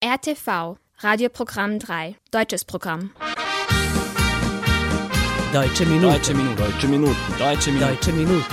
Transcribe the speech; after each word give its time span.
RTV, 0.00 0.76
Radioprogramm 0.98 1.80
3, 1.80 2.14
deutsches 2.30 2.64
Programm. 2.64 3.10
Deutsche 5.52 5.84
Minuten. 5.86 6.12
Deutsche 6.12 6.34
Minuten. 6.34 6.56
Deutsche 6.56 6.86
Minuten. 6.86 7.16
Deutsche 7.36 7.72
Minuten. 7.72 7.84
Deutsche 7.84 8.12
Minuten. 8.12 8.44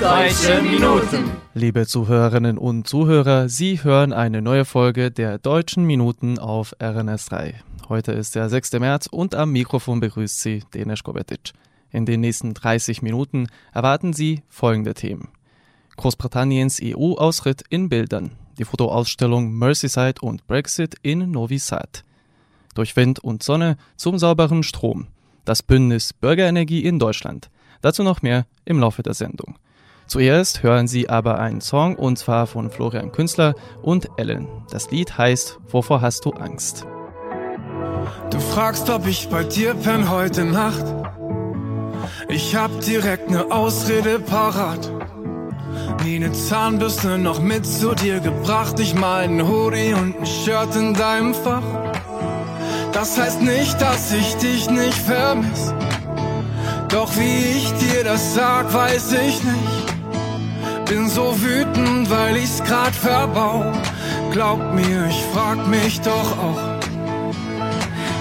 Deutsche 0.00 0.62
Minuten. 0.62 1.30
Liebe 1.52 1.86
Zuhörerinnen 1.86 2.56
und 2.56 2.88
Zuhörer, 2.88 3.50
Sie 3.50 3.84
hören 3.84 4.14
eine 4.14 4.40
neue 4.40 4.64
Folge 4.64 5.10
der 5.10 5.36
Deutschen 5.36 5.84
Minuten 5.84 6.38
auf 6.38 6.74
RNS3. 6.78 7.56
Heute 7.90 8.12
ist 8.12 8.34
der 8.34 8.48
6. 8.48 8.72
März 8.80 9.06
und 9.06 9.34
am 9.34 9.52
Mikrofon 9.52 10.00
begrüßt 10.00 10.40
Sie 10.40 10.64
Denis 10.72 11.02
Kobetic. 11.02 11.52
In 11.90 12.06
den 12.06 12.22
nächsten 12.22 12.54
30 12.54 13.02
Minuten 13.02 13.48
erwarten 13.74 14.14
Sie 14.14 14.44
folgende 14.48 14.94
Themen. 14.94 15.28
Großbritanniens 15.98 16.80
EU-Ausritt 16.82 17.64
in 17.68 17.90
Bildern, 17.90 18.30
die 18.60 18.66
Fotoausstellung 18.66 19.52
Merseyside 19.52 20.20
und 20.20 20.46
Brexit 20.46 20.94
in 21.00 21.30
Novi 21.30 21.58
Sad. 21.58 22.04
Durch 22.74 22.94
Wind 22.94 23.18
und 23.18 23.42
Sonne 23.42 23.78
zum 23.96 24.18
sauberen 24.18 24.62
Strom. 24.62 25.06
Das 25.46 25.62
Bündnis 25.62 26.12
Bürgerenergie 26.12 26.84
in 26.84 26.98
Deutschland. 26.98 27.48
Dazu 27.80 28.02
noch 28.02 28.20
mehr 28.20 28.44
im 28.66 28.78
Laufe 28.78 29.02
der 29.02 29.14
Sendung. 29.14 29.56
Zuerst 30.06 30.62
hören 30.62 30.88
Sie 30.88 31.08
aber 31.08 31.38
einen 31.38 31.62
Song 31.62 31.96
und 31.96 32.18
zwar 32.18 32.46
von 32.46 32.70
Florian 32.70 33.12
Künstler 33.12 33.54
und 33.80 34.10
Ellen. 34.18 34.46
Das 34.70 34.90
Lied 34.90 35.16
heißt 35.16 35.58
Wovor 35.68 36.02
hast 36.02 36.26
du 36.26 36.32
Angst? 36.32 36.84
Du 38.30 38.38
fragst, 38.40 38.90
ob 38.90 39.06
ich 39.06 39.28
bei 39.30 39.42
dir 39.42 39.72
penn 39.72 40.10
heute 40.10 40.44
Nacht. 40.44 40.84
Ich 42.28 42.54
hab 42.54 42.78
direkt 42.82 43.30
ne 43.30 43.50
Ausrede 43.50 44.18
parat. 44.18 44.90
Nie 46.04 46.18
ne 46.18 46.32
Zahnbürste 46.32 47.18
noch 47.18 47.40
mit 47.40 47.66
zu 47.66 47.94
dir 47.94 48.20
gebracht. 48.20 48.78
Ich 48.80 48.94
mal 48.94 49.24
ein 49.24 49.46
Hoodie 49.46 49.94
und 49.94 50.18
ein 50.18 50.26
Shirt 50.26 50.74
in 50.76 50.94
deinem 50.94 51.34
Fach. 51.34 51.62
Das 52.92 53.18
heißt 53.18 53.42
nicht, 53.42 53.80
dass 53.80 54.12
ich 54.12 54.34
dich 54.36 54.68
nicht 54.68 54.98
vermiss. 54.98 55.72
Doch 56.88 57.10
wie 57.16 57.58
ich 57.58 57.72
dir 57.74 58.04
das 58.04 58.34
sag, 58.34 58.72
weiß 58.74 59.12
ich 59.12 59.42
nicht. 59.44 59.90
Bin 60.88 61.08
so 61.08 61.34
wütend, 61.40 62.10
weil 62.10 62.36
ich's 62.36 62.62
grad 62.64 62.94
verbau. 62.94 63.72
Glaub 64.32 64.58
mir, 64.74 65.06
ich 65.08 65.22
frag 65.32 65.66
mich 65.68 66.00
doch 66.00 66.38
auch. 66.38 66.80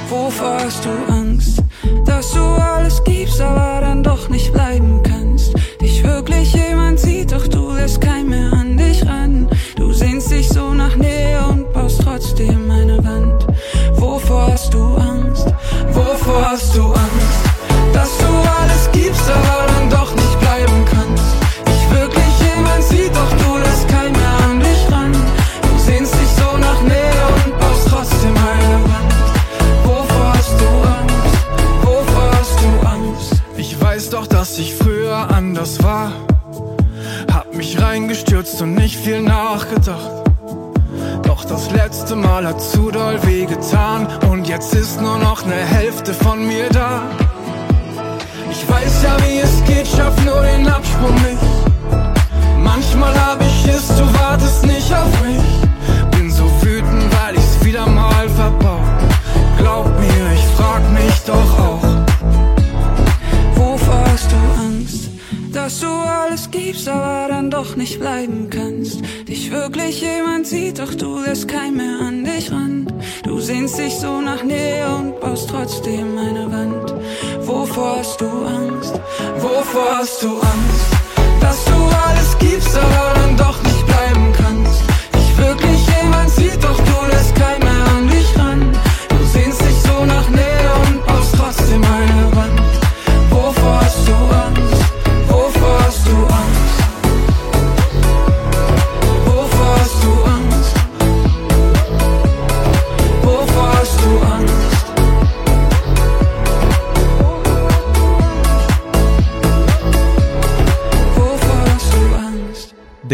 Wovor 0.10 0.60
hast 0.60 0.86
du 0.86 0.90
Angst? 1.12 1.64
Dass 2.06 2.32
du 2.34 2.44
alles 2.44 3.04
gibst, 3.04 3.42
aber 3.42 3.82
dann 3.82 4.04
doch 4.04 4.30
nicht 4.30 4.54
bleiben 4.54 5.02
kannst. 5.04 5.54
Dich 5.82 6.04
wirklich 6.04 6.54
jemand 6.54 7.00
sieht, 7.00 7.32
doch 7.32 7.48
du 7.48 7.72
lässt 7.74 8.02
kein 8.02 8.28
mehr 8.28 8.52
an 8.52 8.76
dich 8.76 9.06
ran. 9.06 9.48
Du 9.76 9.94
sehnst 9.94 10.30
dich 10.32 10.50
so 10.50 10.74
nach 10.74 10.96
Nähe 10.96 11.40
und 11.48 11.72
baust 11.72 12.02
trotzdem 12.04 12.70
eine 12.70 12.98
Wand. 13.04 13.48
Wovor 13.94 14.52
hast 14.52 14.74
du 14.74 14.96
Angst? 14.96 15.48
Wovor 15.94 16.52
hast 16.52 16.76
du 16.76 16.84
Angst? 16.88 17.49
Ich 34.60 34.76
früher 34.76 35.30
anders 35.32 35.82
war. 35.84 36.12
Hab 37.32 37.54
mich 37.54 37.82
reingestürzt 37.82 38.62
und 38.62 38.76
nicht 38.76 38.98
viel 38.98 39.22
nachgedacht. 39.22 40.12
Doch 41.24 41.46
das 41.46 41.72
letzte 41.72 42.16
Mal 42.16 42.46
hat 42.46 42.62
zu 42.62 42.92
doll 42.92 43.20
wehgetan. 43.24 44.08
Und 44.30 44.48
jetzt 44.48 44.74
ist 44.74 45.00
nur 45.00 45.18
noch 45.18 45.46
ne 45.46 45.54
Hälfte 45.54 46.14
von 46.14 46.46
mir 46.46 46.68
da. 46.70 47.04
Ich 48.52 48.68
weiß 48.70 49.04
ja, 49.04 49.18
wie 49.26 49.40
es 49.40 49.64
geht, 49.66 49.88
schaff 49.88 50.16
nur 50.26 50.42
den 50.42 50.68
Absprung 50.68 51.16
nicht. 51.16 51.44
Manchmal 52.62 53.14
hab 53.16 53.42
ich 53.42 53.68
es, 53.68 53.88
du 53.88 54.04
wartest 54.20 54.66
nicht 54.66 54.94
auf 54.94 55.24
mich. 55.24 56.18
Bin 56.18 56.30
so 56.30 56.46
wütend, 56.62 57.06
weil 57.22 57.36
ich's 57.36 57.64
wieder 57.64 57.88
mal 57.88 58.28
verbau. 58.30 58.80
Glaub 59.58 59.86
mir, 60.00 60.34
ich 60.34 60.46
frag 60.58 60.82
mich 60.92 61.20
doch 61.26 61.60
auch. 61.60 61.69
Dass 65.70 65.82
du 65.82 65.88
alles 65.88 66.50
gibst, 66.50 66.90
aber 66.90 67.28
dann 67.28 67.52
doch 67.52 67.76
nicht 67.76 68.00
bleiben 68.00 68.50
kannst. 68.50 69.02
Dich 69.28 69.52
wirklich 69.52 70.02
jemand 70.02 70.48
sieht, 70.48 70.80
doch 70.80 70.96
du 70.96 71.20
lässt 71.20 71.48
kein 71.48 71.76
mehr 71.76 72.00
an 72.02 72.24
dich 72.24 72.52
ran. 72.52 72.92
Du 73.24 73.40
sehnst 73.40 73.78
dich 73.78 73.94
so 73.94 74.20
nach 74.20 74.44
Nähe 74.44 74.88
und 74.96 75.20
baust 75.20 75.48
trotzdem 75.48 76.18
eine 76.18 76.52
Wand. 76.52 76.96
Wovor 77.42 77.98
hast 78.00 78.20
du 78.20 78.26
Angst? 78.26 79.00
Wovor 79.38 79.98
hast 80.00 80.24
du 80.24 80.40
Angst? 80.40 80.90
Dass 81.40 81.64
du 81.66 81.76
alles 82.08 82.38
gibst, 82.40 82.76
aber 82.76 83.14
dann 83.20 83.38
doch 83.38 83.62
nicht 83.62 83.79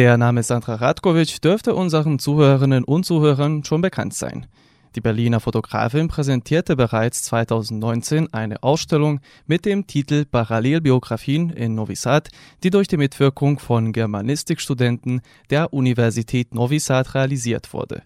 Der 0.05 0.17
Name 0.17 0.43
Sandra 0.43 0.75
Radkovic 0.75 1.41
dürfte 1.41 1.73
unseren 1.73 2.19
Zuhörerinnen 2.19 2.83
und 2.83 3.07
Zuhörern 3.07 3.63
schon 3.63 3.81
bekannt 3.81 4.13
sein. 4.13 4.45
Die 4.95 5.01
Berliner 5.01 5.39
Fotografin 5.39 6.09
präsentierte 6.09 6.75
bereits 6.75 7.23
2019 7.23 8.31
eine 8.31 8.61
Ausstellung 8.61 9.19
mit 9.47 9.65
dem 9.65 9.88
Titel 9.88 10.25
Parallelbiografien 10.25 11.49
in 11.49 11.73
Novi 11.73 11.95
Sad, 11.95 12.29
die 12.61 12.69
durch 12.69 12.88
die 12.88 12.97
Mitwirkung 12.97 13.57
von 13.57 13.94
Germanistikstudenten 13.94 15.21
der 15.49 15.73
Universität 15.73 16.53
Novi 16.53 16.77
Sad 16.77 17.15
realisiert 17.15 17.73
wurde. 17.73 18.03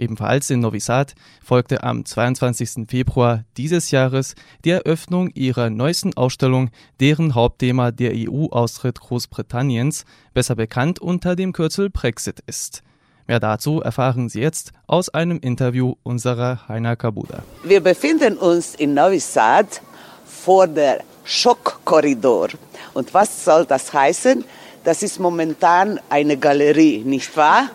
Ebenfalls 0.00 0.48
in 0.48 0.60
Novi 0.60 0.80
Sad 0.80 1.14
folgte 1.44 1.82
am 1.82 2.06
22. 2.06 2.88
Februar 2.88 3.44
dieses 3.58 3.90
Jahres 3.90 4.34
die 4.64 4.70
Eröffnung 4.70 5.28
ihrer 5.34 5.68
neuesten 5.68 6.16
Ausstellung, 6.16 6.70
deren 7.00 7.34
Hauptthema 7.34 7.90
der 7.90 8.12
EU-Austritt 8.14 8.98
Großbritanniens, 8.98 10.06
besser 10.32 10.56
bekannt 10.56 11.00
unter 11.00 11.36
dem 11.36 11.52
Kürzel 11.52 11.90
Brexit 11.90 12.40
ist. 12.46 12.82
Mehr 13.26 13.40
dazu 13.40 13.82
erfahren 13.82 14.30
Sie 14.30 14.40
jetzt 14.40 14.72
aus 14.86 15.10
einem 15.10 15.38
Interview 15.38 15.94
unserer 16.02 16.66
Heiner 16.66 16.96
Kabuda. 16.96 17.42
Wir 17.62 17.80
befinden 17.80 18.38
uns 18.38 18.74
in 18.74 18.94
Novi 18.94 19.20
Sad 19.20 19.82
vor 20.24 20.66
der 20.66 21.02
Schockkorridor. 21.24 22.48
Und 22.94 23.12
was 23.12 23.44
soll 23.44 23.66
das 23.66 23.92
heißen? 23.92 24.44
Das 24.82 25.02
ist 25.02 25.20
momentan 25.20 26.00
eine 26.08 26.38
Galerie, 26.38 27.04
nicht 27.04 27.36
wahr? 27.36 27.68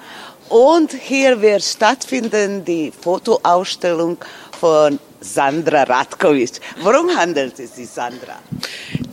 Und 0.49 0.93
hier 0.93 1.41
wird 1.41 1.63
stattfinden 1.63 2.63
die 2.63 2.91
Fotoausstellung 2.91 4.17
von 4.59 4.99
Sandra 5.19 5.83
Radkovic. 5.83 6.61
Worum 6.81 7.15
handelt 7.17 7.59
es 7.59 7.75
sich, 7.75 7.89
Sandra? 7.89 8.37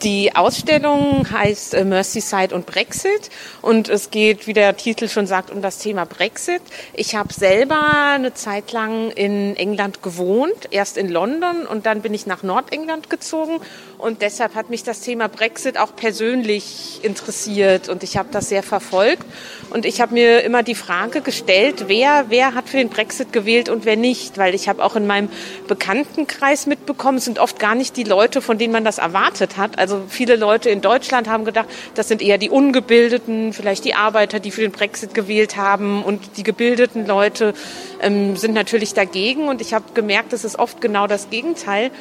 Die 0.03 0.34
Ausstellung 0.34 1.31
heißt 1.31 1.75
äh, 1.75 1.84
Merseyside 1.84 2.54
und 2.54 2.66
Brexit 2.66 3.31
und 3.62 3.88
es 3.88 4.10
geht, 4.10 4.48
wie 4.48 4.53
der 4.53 4.76
Titel 4.76 5.09
schon 5.09 5.28
sagt, 5.28 5.50
um 5.50 5.62
das 5.62 5.78
Thema 5.78 6.04
Brexit. 6.06 6.60
Ich 6.93 7.15
habe 7.15 7.32
selber 7.32 7.81
eine 8.14 8.34
Zeit 8.34 8.72
lang 8.72 9.10
in 9.12 9.56
England 9.56 10.02
gewohnt, 10.02 10.69
erst 10.70 10.99
in 10.99 11.08
London 11.08 11.67
und 11.67 11.87
dann 11.87 12.02
bin 12.02 12.14
ich 12.14 12.26
nach 12.26 12.43
Nordengland 12.43 13.11
gezogen 13.11 13.61
und 14.02 14.20
deshalb 14.20 14.56
hat 14.56 14.69
mich 14.69 14.82
das 14.82 15.00
Thema 15.00 15.28
Brexit 15.28 15.78
auch 15.78 15.94
persönlich 15.94 17.00
interessiert 17.04 17.88
und 17.88 18.02
ich 18.02 18.16
habe 18.16 18.31
das 18.32 18.49
sehr 18.49 18.64
verfolgt 18.64 19.25
und 19.70 19.87
ich 19.87 20.00
habe 20.00 20.14
mir 20.14 20.43
immer 20.43 20.64
die 20.64 20.75
Frage 20.75 21.20
gestellt, 21.20 21.84
wer, 21.87 22.25
wer 22.28 22.54
hat 22.54 22.69
für 22.69 22.78
den 22.78 22.88
Brexit 22.88 23.32
gewählt 23.32 23.69
und 23.69 23.84
wer 23.84 23.96
nicht, 23.96 24.38
weil 24.38 24.56
ich 24.56 24.69
habe 24.69 24.84
auch 24.84 24.96
in 24.96 25.06
meinem 25.06 25.28
Bekanntenkreis 25.69 26.66
mitbekommen, 26.66 27.19
es 27.19 27.26
sind 27.26 27.38
oft 27.38 27.60
gar 27.60 27.76
nicht 27.76 27.96
die 27.96 28.02
Leute, 28.02 28.43
von 28.43 28.58
denen 28.58 28.72
man 28.72 28.84
das 28.84 28.99
erwartet 28.99 29.56
hat. 29.56 29.78
Also 29.78 30.02
viele 30.08 30.34
Leute 30.34 30.69
in 30.69 30.81
Deutschland 30.81 31.28
haben 31.28 31.44
gedacht, 31.44 31.69
das 31.94 32.08
sind 32.08 32.22
eher 32.22 32.38
die 32.38 32.50
Ungebildeten, 32.50 33.52
vielleicht 33.52 33.84
die 33.84 33.94
Arbeiter, 33.94 34.40
die 34.40 34.50
für 34.50 34.62
den 34.62 34.72
Brexit 34.72 35.14
gewählt 35.14 35.56
haben 35.56 36.02
und 36.02 36.37
die 36.38 36.43
gebildeten 36.43 37.06
Leute 37.06 37.54
ähm, 38.00 38.37
sind 38.37 38.52
natürlich 38.54 38.94
dagegen 38.94 39.46
und 39.46 39.60
ich 39.60 39.75
habe 39.75 39.84
gemerkt, 39.94 40.32
es 40.32 40.44
ist 40.44 40.58
oft 40.58 40.81
genau 40.81 41.06
das 41.06 41.31
Gegenteil. 41.31 41.93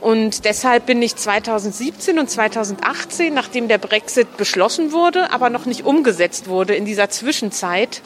Und 0.00 0.44
deshalb 0.44 0.86
bin 0.86 1.02
ich 1.02 1.16
2017 1.16 2.18
und 2.18 2.30
2018, 2.30 3.34
nachdem 3.34 3.66
der 3.68 3.78
Brexit 3.78 4.36
beschlossen 4.36 4.92
wurde, 4.92 5.32
aber 5.32 5.50
noch 5.50 5.66
nicht 5.66 5.84
umgesetzt 5.84 6.46
wurde, 6.46 6.74
in 6.74 6.84
dieser 6.84 7.10
Zwischenzeit 7.10 8.00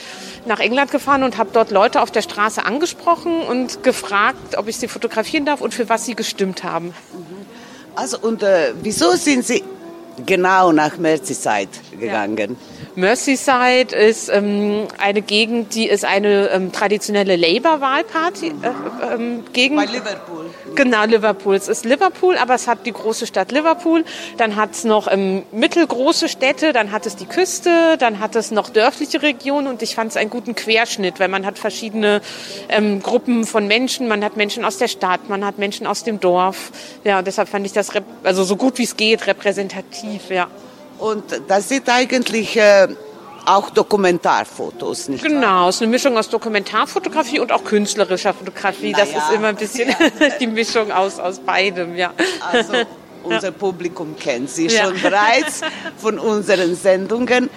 nach 0.47 0.59
England 0.59 0.91
gefahren 0.91 1.23
und 1.23 1.37
habe 1.37 1.51
dort 1.53 1.71
Leute 1.71 2.01
auf 2.01 2.11
der 2.11 2.23
Straße 2.23 2.65
angesprochen 2.65 3.43
und 3.43 3.83
gefragt, 3.83 4.57
ob 4.57 4.69
ich 4.69 4.79
sie 4.79 4.89
fotografieren 4.89 5.45
darf 5.45 5.61
und 5.61 5.75
für 5.75 5.89
was 5.89 6.07
sie 6.07 6.15
gestimmt 6.15 6.65
haben. 6.65 6.95
Also 7.95 8.19
und 8.19 8.43
äh, 8.43 8.73
wieso 8.83 9.13
sind 9.17 9.45
Sie 9.45 9.63
genau 10.25 10.73
nach 10.73 10.97
Merseyside 10.97 11.69
gegangen? 11.99 12.37
Ja. 12.39 12.72
Merseyside 12.95 13.97
ist 13.97 14.29
ähm, 14.29 14.87
eine 14.99 15.23
Gegend, 15.23 15.75
die 15.75 15.89
ist 15.89 16.05
eine 16.05 16.51
ähm, 16.51 16.73
traditionelle 16.73 17.37
Labour-Wahlparty. 17.37 18.49
Äh, 18.49 19.15
ähm, 19.15 19.45
Gegend. 19.53 19.79
Bei 19.79 19.87
Liverpool. 19.87 20.51
Genau, 20.75 21.05
Liverpool. 21.05 21.55
Es 21.55 21.69
ist 21.69 21.85
Liverpool, 21.85 22.37
aber 22.37 22.55
es 22.55 22.69
hat 22.69 22.85
die 22.87 22.93
große 22.93 23.27
Stadt 23.27 23.51
Liverpool. 23.53 24.05
Dann 24.37 24.57
hat 24.57 24.73
es 24.73 24.85
noch 24.85 25.11
ähm, 25.11 25.43
mittelgroße 25.53 26.29
Städte, 26.29 26.73
dann 26.73 26.93
hat 26.93 27.07
es 27.07 27.17
die 27.17 27.27
Küste, 27.27 27.97
dann 27.99 28.21
hat 28.21 28.37
es 28.37 28.51
noch 28.51 28.69
dörfliche 28.69 29.23
Regionen 29.23 29.67
und 29.67 29.83
ich 29.83 29.95
fand 29.95 30.11
es 30.11 30.17
einen 30.17 30.31
guten 30.31 30.55
Querschnitt, 30.55 31.19
weil 31.21 31.29
man 31.29 31.47
hat 31.47 31.59
verschiedene 31.59 32.21
ähm, 32.69 33.03
Gruppen 33.03 33.45
von 33.45 33.67
Menschen. 33.67 34.09
Man 34.09 34.23
hat 34.25 34.37
Menschen 34.37 34.65
aus 34.65 34.79
der 34.79 34.89
Stadt, 34.89 35.29
man 35.29 35.45
hat 35.45 35.59
Menschen 35.59 35.87
aus 35.87 36.05
dem 36.05 36.21
Dorf. 36.21 36.73
Ja, 37.05 37.23
deshalb 37.23 37.49
fand 37.49 37.65
ich 37.65 37.73
das 37.73 37.91
also 38.23 38.45
so 38.45 38.57
gut 38.57 38.79
wie 38.79 38.85
es 38.85 38.97
geht 38.97 39.27
repräsentativ, 39.27 40.31
ja. 40.31 40.49
Und 41.03 41.25
das 41.49 41.69
sind 41.69 41.89
eigentlich 41.89 42.57
äh, 42.57 42.87
auch 43.45 43.71
Dokumentarfotos, 43.71 45.09
nicht 45.09 45.25
Genau, 45.25 45.69
es 45.69 45.75
ist 45.75 45.83
eine 45.83 45.91
Mischung 45.91 46.17
aus 46.17 46.29
Dokumentarfotografie 46.29 47.41
und 47.41 47.51
auch 47.51 47.65
künstlerischer 47.65 48.33
Fotografie. 48.33 48.93
Das 48.93 49.09
ist 49.09 49.33
immer 49.35 49.49
ein 49.49 49.57
bisschen 49.57 49.93
die 50.41 50.47
Mischung 50.47 50.93
aus, 50.93 51.19
aus 51.19 51.41
beidem, 51.41 51.97
ja. 51.97 52.13
Also 52.53 52.75
unser 53.25 53.49
ja. 53.49 53.51
Publikum 53.51 54.15
kennt 54.17 54.49
Sie 54.49 54.69
ja. 54.69 54.85
schon 54.85 55.03
bereits 55.03 55.63
von 55.97 56.21
unseren 56.21 56.77
Sendungen. 56.77 57.51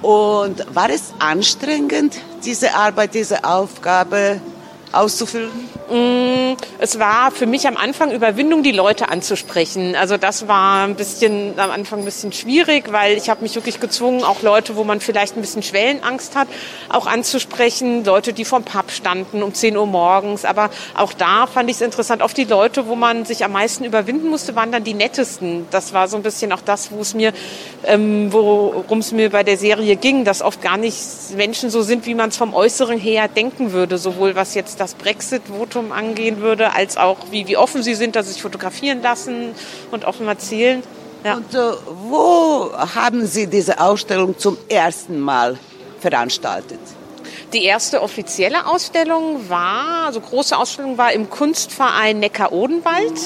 Und 0.00 0.64
war 0.74 0.88
es 0.88 1.12
anstrengend, 1.18 2.14
diese 2.42 2.72
Arbeit, 2.72 3.12
diese 3.12 3.44
Aufgabe 3.44 4.40
auszufüllen? 4.92 5.68
Mm, 5.90 6.56
es 6.78 6.98
war 6.98 7.30
für 7.30 7.46
mich 7.46 7.66
am 7.66 7.78
Anfang 7.78 8.12
Überwindung, 8.12 8.62
die 8.62 8.72
Leute 8.72 9.08
anzusprechen. 9.08 9.96
Also 9.96 10.18
das 10.18 10.46
war 10.46 10.84
ein 10.84 10.96
bisschen 10.96 11.58
am 11.58 11.70
Anfang 11.70 12.00
ein 12.00 12.04
bisschen 12.04 12.32
schwierig, 12.32 12.92
weil 12.92 13.16
ich 13.16 13.30
habe 13.30 13.40
mich 13.40 13.54
wirklich 13.54 13.80
gezwungen, 13.80 14.22
auch 14.22 14.42
Leute, 14.42 14.76
wo 14.76 14.84
man 14.84 15.00
vielleicht 15.00 15.36
ein 15.36 15.40
bisschen 15.40 15.62
Schwellenangst 15.62 16.36
hat, 16.36 16.46
auch 16.90 17.06
anzusprechen. 17.06 18.04
Leute, 18.04 18.34
die 18.34 18.44
vom 18.44 18.64
Pub 18.64 18.90
standen 18.90 19.42
um 19.42 19.54
10 19.54 19.78
Uhr 19.78 19.86
morgens. 19.86 20.44
Aber 20.44 20.68
auch 20.94 21.14
da 21.14 21.46
fand 21.46 21.70
ich 21.70 21.76
es 21.76 21.80
interessant. 21.80 22.20
Oft 22.20 22.36
die 22.36 22.44
Leute, 22.44 22.86
wo 22.86 22.94
man 22.94 23.24
sich 23.24 23.42
am 23.44 23.52
meisten 23.52 23.84
überwinden 23.84 24.28
musste, 24.28 24.54
waren 24.54 24.70
dann 24.70 24.84
die 24.84 24.94
nettesten. 24.94 25.66
Das 25.70 25.94
war 25.94 26.06
so 26.06 26.18
ein 26.18 26.22
bisschen 26.22 26.52
auch 26.52 26.60
das, 26.62 26.92
wo 26.92 27.00
es 27.00 27.14
mir, 27.14 27.32
ähm, 27.84 28.30
worum 28.30 28.98
es 28.98 29.12
mir 29.12 29.30
bei 29.30 29.42
der 29.42 29.56
Serie 29.56 29.96
ging, 29.96 30.24
dass 30.24 30.42
oft 30.42 30.60
gar 30.60 30.76
nicht 30.76 30.98
Menschen 31.34 31.70
so 31.70 31.80
sind, 31.80 32.04
wie 32.04 32.14
man 32.14 32.28
es 32.28 32.36
vom 32.36 32.52
Äußeren 32.52 32.98
her 32.98 33.26
denken 33.26 33.72
würde. 33.72 33.96
Sowohl 33.96 34.36
was 34.36 34.54
jetzt 34.54 34.80
das 34.80 34.92
Brexit-Votum 34.94 35.77
Fotografium 35.78 35.92
angehen 35.92 36.40
würde, 36.40 36.74
als 36.74 36.96
auch 36.96 37.16
wie, 37.30 37.46
wie 37.46 37.56
offen 37.56 37.82
sie 37.82 37.94
sind, 37.94 38.16
dass 38.16 38.26
sie 38.26 38.32
sich 38.32 38.42
fotografieren 38.42 39.02
lassen 39.02 39.54
und 39.90 40.04
offen 40.04 40.26
erzählen. 40.26 40.82
Ja. 41.24 41.34
Und 41.34 41.54
äh, 41.54 41.58
wo 42.08 42.72
haben 42.72 43.26
Sie 43.26 43.48
diese 43.48 43.80
Ausstellung 43.80 44.38
zum 44.38 44.56
ersten 44.68 45.18
Mal 45.18 45.58
veranstaltet? 46.00 46.78
Die 47.52 47.64
erste 47.64 48.02
offizielle 48.02 48.66
Ausstellung 48.66 49.48
war, 49.48 50.06
also 50.06 50.20
große 50.20 50.56
Ausstellung 50.56 50.98
war 50.98 51.12
im 51.12 51.30
Kunstverein 51.30 52.18
Neckar-Odenwald. 52.20 53.18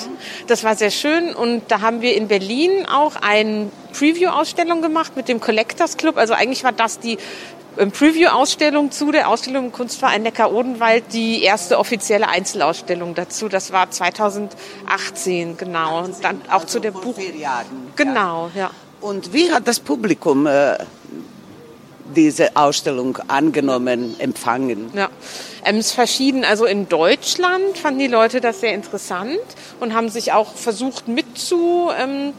Das 0.46 0.62
war 0.62 0.76
sehr 0.76 0.92
schön 0.92 1.34
und 1.34 1.62
da 1.68 1.80
haben 1.80 2.02
wir 2.02 2.14
in 2.14 2.28
Berlin 2.28 2.86
auch 2.86 3.16
eine 3.16 3.68
Preview-Ausstellung 3.92 4.80
gemacht 4.80 5.16
mit 5.16 5.28
dem 5.28 5.40
Collectors 5.40 5.96
Club. 5.96 6.18
Also 6.18 6.34
eigentlich 6.34 6.62
war 6.62 6.72
das 6.72 7.00
die 7.00 7.18
Preview-Ausstellung 7.76 8.90
zu 8.90 9.12
der 9.12 9.28
Ausstellung 9.28 9.66
im 9.66 9.72
Kunstverein 9.72 10.22
Neckar-Odenwald 10.22 11.04
die 11.12 11.42
erste 11.42 11.78
offizielle 11.78 12.28
Einzelausstellung 12.28 13.14
dazu. 13.14 13.48
Das 13.48 13.72
war 13.72 13.90
2018, 13.90 15.56
genau. 15.56 16.04
Und 16.04 16.22
dann 16.22 16.42
auch 16.48 16.54
also 16.54 16.66
zu 16.66 16.80
der 16.80 16.90
Buch. 16.90 17.14
Genau, 17.96 18.50
ja. 18.54 18.70
Und 19.00 19.32
wie 19.32 19.50
hat 19.50 19.66
das 19.66 19.80
Publikum 19.80 20.46
äh, 20.46 20.78
diese 22.14 22.56
Ausstellung 22.56 23.18
angenommen, 23.28 24.14
empfangen? 24.20 24.90
Ja, 24.94 25.08
ähm, 25.64 25.78
es 25.78 25.86
ist 25.86 25.92
verschieden. 25.92 26.44
Also 26.44 26.66
in 26.66 26.88
Deutschland 26.88 27.78
fanden 27.78 27.98
die 27.98 28.06
Leute 28.06 28.40
das 28.40 28.60
sehr 28.60 28.74
interessant 28.74 29.40
und 29.80 29.94
haben 29.94 30.08
sich 30.08 30.32
auch 30.32 30.54
versucht 30.54 31.08
mitzu. 31.08 31.90
Ähm, 31.98 32.32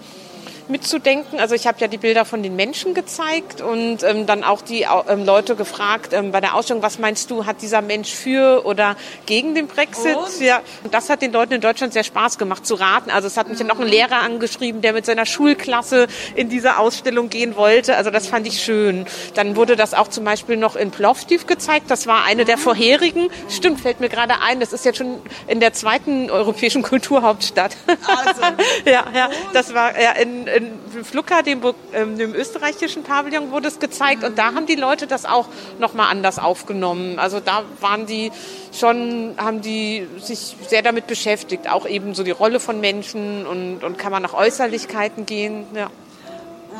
mitzudenken. 0.70 1.40
Also 1.40 1.56
ich 1.56 1.68
habe 1.68 1.80
ja 1.80 1.88
die 1.88 1.98
Bilder 1.98 2.26
von 2.26 2.44
den 2.44 2.56
Menschen 2.56 2.94
gezeigt 2.94 3.62
und 3.62 4.04
ähm, 4.04 4.26
dann 4.26 4.44
auch 4.44 4.62
die 4.62 4.86
ähm, 5.08 5.26
Leute 5.26 5.56
gefragt 5.56 6.14
ähm, 6.14 6.32
bei 6.32 6.42
der 6.42 6.56
Ausstellung, 6.56 6.84
was 6.84 7.00
meinst 7.00 7.32
du, 7.32 7.46
hat 7.46 7.62
dieser 7.62 7.82
Mensch 7.82 8.14
für 8.14 8.66
oder 8.66 8.96
gegen 9.26 9.56
den 9.56 9.68
Brexit? 9.68 10.16
Und? 10.16 10.40
Ja, 10.40 10.62
und 10.84 10.94
das 10.94 11.10
hat 11.10 11.22
den 11.22 11.32
Leuten 11.32 11.54
in 11.54 11.62
Deutschland 11.62 11.94
sehr 11.94 12.04
Spaß 12.04 12.38
gemacht 12.38 12.66
zu 12.66 12.76
raten. 12.76 13.10
Also 13.10 13.28
es 13.28 13.38
hat 13.38 13.48
mich 13.50 13.60
mhm. 13.60 13.68
ja 13.68 13.74
noch 13.74 13.82
ein 13.82 13.88
Lehrer 13.88 14.20
angeschrieben, 14.22 14.82
der 14.82 14.94
mit 14.94 15.06
seiner 15.06 15.26
Schulklasse 15.26 16.08
in 16.36 16.50
diese 16.50 16.78
Ausstellung 16.78 17.30
gehen 17.30 17.56
wollte. 17.56 17.96
Also 17.96 18.10
das 18.10 18.28
fand 18.28 18.48
ich 18.48 18.62
schön. 18.62 19.06
Dann 19.36 19.56
wurde 19.56 19.76
das 19.76 19.94
auch 19.94 20.08
zum 20.08 20.24
Beispiel 20.24 20.58
noch 20.58 20.76
in 20.76 20.92
Plovdiv 20.92 21.48
gezeigt. 21.48 21.90
Das 21.90 22.08
war 22.08 22.26
eine 22.26 22.46
der 22.46 22.58
vorherigen. 22.58 23.30
Stimmt, 23.50 23.82
fällt 23.82 24.00
mir 24.00 24.10
gerade 24.10 24.36
ein. 24.42 24.60
Das 24.60 24.74
ist 24.74 24.86
jetzt 24.86 24.98
schon 24.98 25.22
in 25.48 25.60
der 25.60 25.74
zweiten 25.74 26.30
europäischen 26.30 26.82
Kulturhauptstadt. 26.94 27.76
Also. 27.88 28.42
ja, 28.86 29.06
ja, 29.14 29.30
das 29.54 29.74
war 29.74 30.00
ja 30.00 30.12
in, 30.12 30.48
in 30.56 31.04
Flucker, 31.04 31.44
dem, 31.44 31.62
ähm, 31.94 32.18
dem 32.18 32.34
österreichischen 32.34 33.04
Pavillon, 33.04 33.52
wurde 33.52 33.68
es 33.68 33.80
gezeigt. 33.80 34.24
Und 34.24 34.38
da 34.38 34.54
haben 34.54 34.66
die 34.66 34.76
Leute 34.76 35.08
das 35.08 35.26
auch 35.26 35.48
nochmal 35.80 36.10
anders 36.10 36.40
aufgenommen. 36.40 37.20
Also 37.20 37.40
da 37.40 37.64
waren 37.80 38.06
die 38.06 38.32
schon, 38.72 39.36
haben 39.38 39.62
die 39.62 40.08
sich 40.20 40.56
sehr 40.68 40.82
damit 40.82 41.08
beschäftigt. 41.08 41.70
Auch 41.70 41.88
eben 41.88 42.16
so 42.16 42.24
die 42.24 42.32
Rolle 42.32 42.60
von 42.60 42.80
Menschen 42.80 43.46
und, 43.46 43.84
und 43.84 43.98
kann 43.98 44.12
man 44.12 44.22
nach 44.22 44.34
Äußerlichkeiten 44.34 45.26
gehen. 45.26 45.66
Ja. 45.76 45.90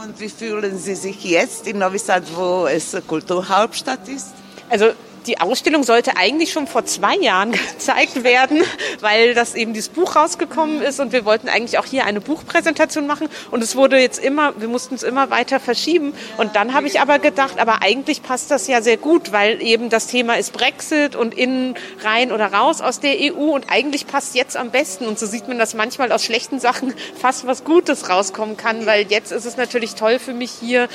Und 0.04 0.20
wie 0.20 0.30
fühlen 0.30 0.78
Sie 0.78 0.96
sich 0.96 1.24
jetzt 1.24 1.68
in 1.68 1.78
Novi 1.78 2.00
Sad, 2.00 2.24
wo 2.36 2.66
es 2.66 2.98
Kulturhauptstadt 3.08 4.08
ist? 4.08 4.34
Also 4.70 4.92
die 5.28 5.40
Ausstellung 5.40 5.84
sollte 5.84 6.18
eigentlich 6.18 6.52
schon 6.52 6.68
vor 6.68 6.86
zwei 6.86 7.16
Jahren 7.16 7.52
gezeigt 7.74 8.24
werden, 8.24 8.64
weil 9.00 9.34
das 9.34 9.56
eben 9.56 9.74
dieses 9.74 9.90
Buch 9.90 10.16
rausgekommen 10.16 10.82
ist 10.82 11.00
und 11.00 11.12
wir 11.12 11.26
wollten 11.26 11.50
eigentlich 11.50 11.78
auch 11.78 11.86
hier 11.86 12.06
eine 12.06 12.22
Buchpräsentation 12.22 13.08
machen 13.08 13.30
und 13.52 13.64
es 13.64 13.76
wurde 13.76 13.98
jetzt 13.98 14.24
immer, 14.24 14.54
wir 14.60 14.68
mussten 14.68 14.96
es 14.96 15.04
immer 15.04 15.30
weiter 15.30 15.60
verschieben 15.60 16.14
und 16.38 16.56
dann 16.56 16.74
habe 16.74 16.88
ich 16.88 17.00
aber 17.00 17.20
gedacht, 17.20 17.60
aber 17.60 17.82
eigentlich 17.82 18.24
passt 18.24 18.52
das 18.52 18.68
ja 18.68 18.82
sehr 18.82 18.98
gut, 18.98 19.32
weil 19.32 19.62
eben 19.62 19.90
das 19.90 20.08
Thema 20.08 20.36
ist 20.36 20.54
Brexit 20.54 21.16
und 21.16 21.34
innen 21.34 21.76
rein 22.04 22.32
oder 22.32 22.48
raus 22.48 22.82
aus 22.82 23.00
der 23.00 23.16
EU 23.20 23.54
und 23.54 23.66
eigentlich 23.70 24.08
passt 24.08 24.36
jetzt 24.36 24.58
am 24.58 24.72
besten 24.72 25.06
und 25.06 25.18
so 25.18 25.26
sieht 25.26 25.48
man, 25.48 25.58
dass 25.58 25.74
manchmal 25.74 26.12
aus 26.12 26.24
schlechten 26.24 26.60
Sachen 26.60 26.94
fast 27.16 27.48
was 27.48 27.64
Gutes 27.64 28.10
rauskommen 28.10 28.58
kann, 28.58 28.86
weil 28.86 29.08
jetzt 29.10 29.32
ist 29.32 29.46
es 29.46 29.58
natürlich 29.58 29.96
toll 29.96 30.20
für 30.20 30.34
mich 30.34 30.52
hier 30.52 30.90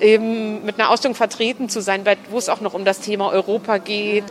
eben 0.00 0.64
mit 0.64 0.78
einer 0.78 0.90
Ausstellung 0.90 1.14
vertreten 1.14 1.68
zu 1.68 1.80
sein, 1.80 2.04
wo 2.30 2.38
es 2.38 2.48
auch 2.48 2.60
noch 2.60 2.74
um 2.74 2.84
das 2.84 3.00
Thema 3.00 3.30
Europa 3.30 3.51
Europa 3.52 3.76
geht. 3.78 4.24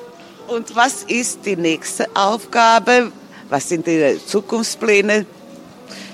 Und 0.48 0.76
was 0.76 1.04
ist 1.04 1.46
die 1.46 1.56
nächste 1.56 2.08
Aufgabe? 2.16 3.12
Was 3.50 3.70
sind 3.70 3.88
Ihre 3.88 4.18
Zukunftspläne? 4.26 5.28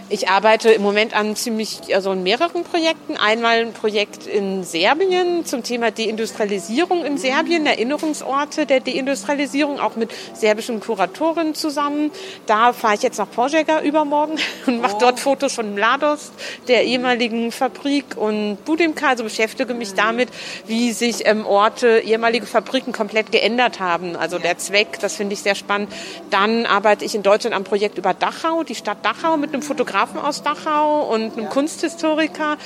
Ich 0.10 0.30
arbeite 0.30 0.70
im 0.70 0.84
Moment 0.84 1.14
an 1.14 1.36
ziemlich, 1.36 1.94
also 1.94 2.14
in 2.14 2.24
mehreren 2.24 2.64
Projekten. 2.64 3.18
Einmal 3.18 3.58
ein 3.58 3.74
Projekt 3.74 4.26
in 4.26 4.64
Serbien 4.64 5.46
zum 5.46 5.64
Thema 5.64 5.92
Deindustrialisierung 5.92 7.04
in 7.04 7.18
Serbien, 7.18 7.66
Erinnerungsorte 7.66 8.66
der 8.66 8.80
Deindustrialisierung, 8.80 9.82
auch 9.82 9.98
mit 9.98 10.12
serbischen 10.34 10.80
Kuratoren 10.80 11.56
zusammen. 11.56 12.12
Da 12.46 12.72
fahre 12.72 12.96
ich 12.96 13.02
jetzt 13.02 13.18
nach 13.18 13.30
Požega 13.30 13.82
übermorgen 13.82 14.38
und 14.66 14.80
mache 14.80 14.96
oh. 14.96 15.00
dort 15.02 15.20
Fotos 15.20 15.56
von 15.56 15.74
Mladost, 15.74 16.32
der 16.70 16.86
ehemaligen 16.86 17.52
Fabrik 17.52 18.16
und 18.16 18.64
Budimka. 18.64 19.10
Also 19.10 19.26
beschäftige 19.26 19.74
mich 19.74 19.94
damit, 19.94 20.30
wie 20.68 20.94
sich 20.94 21.28
ähm, 21.28 21.46
Orte, 21.46 22.00
ehemalige 22.00 22.46
Fabriken 22.46 22.94
komplett 22.94 23.34
geändert 23.34 23.82
haben. 23.82 24.16
Also 24.16 24.40
der 24.40 24.58
Zweck, 24.58 25.00
das 25.02 25.18
finde 25.18 25.34
ich 25.34 25.42
sehr 25.42 25.56
spannend. 25.56 25.92
Dann 26.30 26.66
arbeite 26.66 27.04
ich 27.04 27.14
in 27.14 27.24
Deutschland 27.24 27.54
am 27.54 27.66
Projekt 27.66 27.98
über 27.98 28.14
Dachau, 28.14 28.64
die 28.64 28.76
Stadt 28.76 29.04
Dachau 29.04 29.36
mit 29.36 29.54
einem 29.54 29.62
Fotografen 29.62 29.97
Fotografen 29.98 30.20
aus 30.20 30.44
Dachau 30.44 31.12
und 31.14 31.38
einem. 31.38 31.50
Kunsthistoriker. 31.50 32.58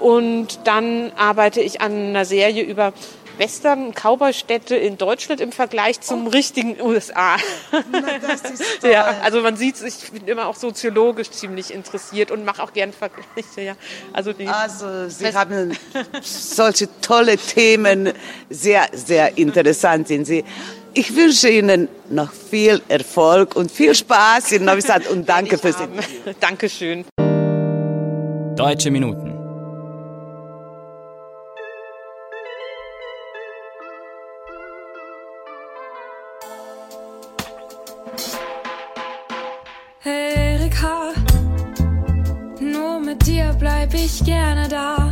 Und 0.00 0.60
dann 0.64 1.12
arbeite 1.16 1.60
ich 1.60 1.80
an 1.80 1.92
einer 1.92 2.24
Serie 2.24 2.64
über 2.64 2.92
Western 3.38 3.92
Cowboy-Städte 3.94 4.74
in 4.74 4.98
Deutschland 4.98 5.40
im 5.40 5.52
Vergleich 5.52 6.00
zum 6.00 6.26
oh. 6.26 6.30
richtigen 6.30 6.80
USA. 6.80 7.36
Na, 7.90 8.18
das 8.18 8.50
ist 8.50 8.62
toll. 8.80 8.90
ja, 8.90 9.04
also 9.22 9.40
man 9.42 9.56
sieht 9.56 9.80
ich 9.80 10.10
bin 10.10 10.26
immer 10.26 10.48
auch 10.48 10.56
soziologisch 10.56 11.30
ziemlich 11.30 11.72
interessiert 11.72 12.30
und 12.30 12.44
mache 12.44 12.62
auch 12.62 12.72
gerne 12.72 12.92
Vergleiche. 12.92 13.62
Ja. 13.62 13.74
Also, 14.12 14.32
die 14.32 14.48
also 14.48 15.08
Sie 15.08 15.32
haben 15.32 15.76
solche 16.20 16.88
tolle 17.00 17.38
Themen, 17.38 18.12
sehr, 18.50 18.88
sehr 18.92 19.38
interessant 19.38 20.08
sind 20.08 20.24
Sie. 20.24 20.44
Ich 20.94 21.14
wünsche 21.16 21.48
Ihnen 21.48 21.88
noch 22.10 22.32
viel 22.32 22.82
Erfolg 22.88 23.56
und 23.56 23.70
viel 23.70 23.94
Spaß 23.94 24.52
in 24.52 24.64
Novi 24.64 24.80
Sad 24.80 25.08
und 25.08 25.28
danke 25.28 25.58
fürs 25.58 25.80
Interview. 25.80 26.32
Dankeschön. 26.40 27.04
Deutsche 28.56 28.90
Minuten. 28.90 29.32
Erika, 40.04 41.12
nur 42.60 43.00
mit 43.00 43.26
dir 43.26 43.54
bleib 43.58 43.94
ich 43.94 44.24
gerne 44.24 44.68
da. 44.68 45.10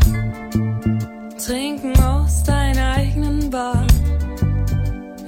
Trinken 1.38 1.98
aus 2.02 2.44
Bar. 2.44 2.59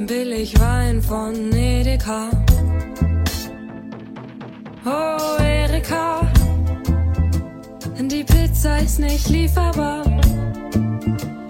Billig 0.06 0.58
Wein 0.58 1.00
von 1.00 1.52
Edeka. 1.52 2.30
Oh, 4.84 5.42
Erika, 5.42 6.20
die 7.98 8.24
Pizza 8.24 8.78
ist 8.78 8.98
nicht 8.98 9.28
lieferbar. 9.28 10.02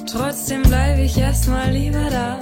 Trotzdem 0.06 0.62
bleib 0.62 0.98
ich 0.98 1.16
erstmal 1.16 1.70
lieber 1.70 2.10
da. 2.10 2.38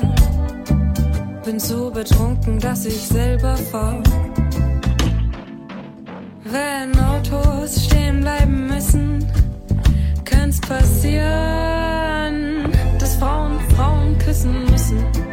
Bin 1.44 1.60
so 1.60 1.90
betrunken, 1.90 2.58
dass 2.58 2.86
ich 2.86 3.00
selber 3.06 3.56
fahr. 3.56 4.02
Wenn 6.44 6.98
Autos 6.98 7.84
stehen 7.84 8.20
bleiben 8.20 8.66
müssen, 8.66 9.26
könnte 10.24 10.60
passieren, 10.66 11.92
dass 12.98 13.16
Frauen 13.16 13.60
Frauen 13.76 14.18
küssen 14.18 14.64
müssen. 14.70 15.29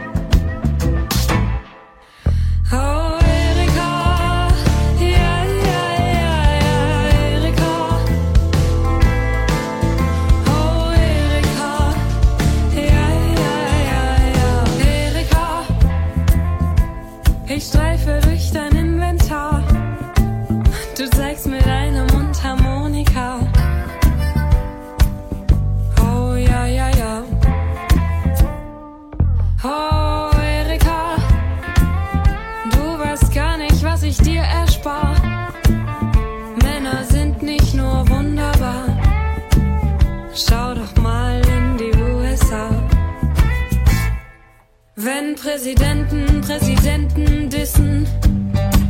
Präsidenten 45.58 46.42
Präsidenten 46.42 47.50
dissen, 47.50 48.06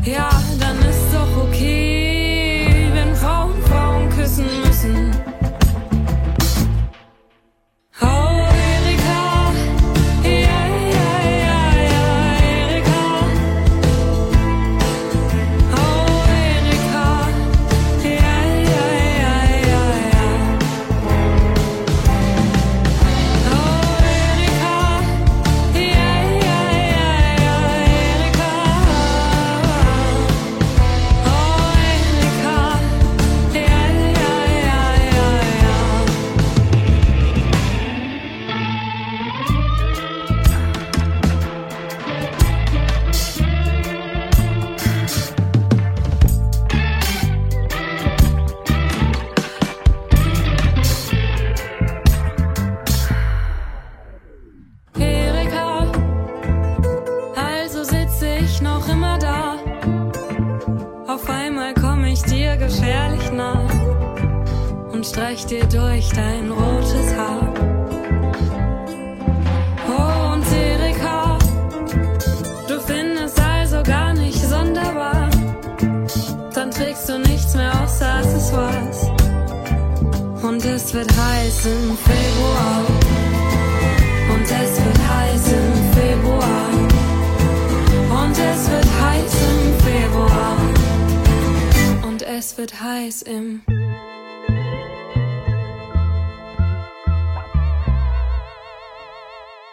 ja, 0.03 0.29
dann 0.59 0.77
ist 0.79 1.13
doch 1.13 1.43
okay, 1.45 1.76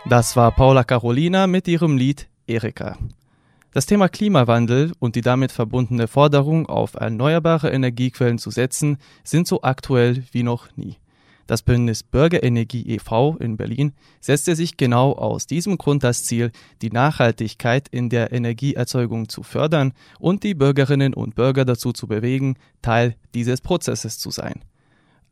Das 0.06 0.37
war 0.37 0.52
Paula 0.52 0.84
Carolina 0.84 1.46
mit 1.46 1.66
ihrem 1.66 1.96
Lied 1.96 2.28
Erika. 2.46 2.99
Das 3.73 3.87
Thema 3.87 4.08
Klimawandel 4.11 4.92
und 4.99 5.16
die 5.16 5.23
damit 5.23 5.50
verbundene 5.50 6.08
Forderung, 6.08 6.66
auf 6.66 6.92
erneuerbare 6.92 7.70
Energiequellen 7.70 8.37
zu 8.37 8.50
setzen, 8.50 8.99
sind 9.25 9.49
so 9.49 9.62
aktuell 9.62 10.23
wie 10.30 10.42
noch 10.42 10.68
nie. 10.76 10.99
Das 11.46 11.62
Bündnis 11.62 12.02
Bürgerenergie 12.02 12.87
e.V. 12.87 13.37
in 13.40 13.56
Berlin 13.56 13.94
setzte 14.20 14.54
sich 14.56 14.76
genau 14.76 15.12
aus 15.12 15.46
diesem 15.46 15.78
Grund 15.78 16.04
das 16.04 16.25
Ziel, 16.25 16.52
die 16.82 16.90
Nachhaltigkeit 16.90 17.88
in 17.88 18.11
der 18.11 18.30
Energieerzeugung 18.30 19.30
zu 19.30 19.42
fördern 19.42 19.94
und 20.18 20.42
die 20.42 20.54
Bürgerinnen 20.54 21.14
und 21.14 21.34
Bürger 21.34 21.64
dazu 21.64 21.92
zu 21.92 22.06
bewegen, 22.06 22.56
Teil 22.82 23.16
dieses 23.32 23.62
Prozesses 23.62 24.18
zu 24.18 24.30
sein. 24.30 24.61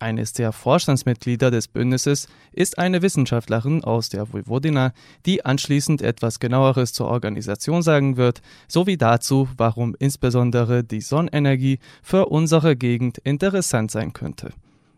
Eines 0.02 0.32
der 0.32 0.50
Vorstandsmitglieder 0.50 1.52
des 1.52 1.68
Bündnisses 1.68 2.26
ist 2.52 2.76
eine 2.76 3.02
Wissenschaftlerin 3.02 3.84
aus 3.84 4.08
der 4.08 4.32
Vojvodina, 4.32 4.92
die 5.26 5.44
anschließend 5.44 6.02
etwas 6.02 6.40
genaueres 6.40 6.92
zur 6.92 7.06
Organisation 7.06 7.82
sagen 7.82 8.16
wird, 8.16 8.42
sowie 8.66 8.96
dazu, 8.96 9.48
warum 9.56 9.94
insbesondere 10.00 10.82
die 10.82 11.00
Sonnenenergie 11.00 11.78
für 12.02 12.26
unsere 12.26 12.74
Gegend 12.74 13.18
interessant 13.18 13.92
sein 13.92 14.12
könnte. 14.12 14.50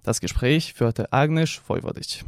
Das 0.03 0.23
Gespräch 0.23 0.73
führte 0.73 1.13
Agnes 1.13 1.61
Vojvodic. 1.69 2.25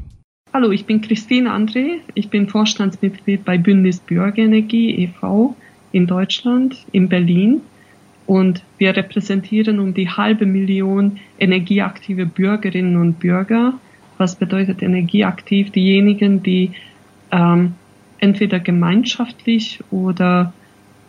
Hallo, 0.53 0.71
ich 0.71 0.85
bin 0.85 1.01
Christine 1.01 1.55
André. 1.55 2.01
Ich 2.13 2.29
bin 2.29 2.47
Vorstandsmitglied 2.47 3.43
bei 3.47 3.57
Bündnis 3.57 4.01
Bürgerenergie 4.01 5.03
e.V. 5.05 5.57
in 5.93 6.07
Deutschland, 6.07 6.85
in 6.93 7.09
Berlin. 7.09 7.63
Und 8.27 8.63
wir 8.79 8.97
repräsentieren 8.97 9.79
um 9.79 9.95
die 9.95 10.11
halbe 10.11 10.47
Million 10.47 11.19
energieaktive 11.39 12.27
Bürgerinnen 12.27 12.97
und 12.97 13.21
Bürger. 13.21 13.75
Was 14.19 14.35
bedeutet 14.35 14.83
energieaktiv? 14.83 15.71
Diejenigen, 15.71 16.43
die 16.43 16.73
ähm, 17.31 17.75
entweder 18.19 18.59
gemeinschaftlich 18.59 19.81
oder, 19.91 20.53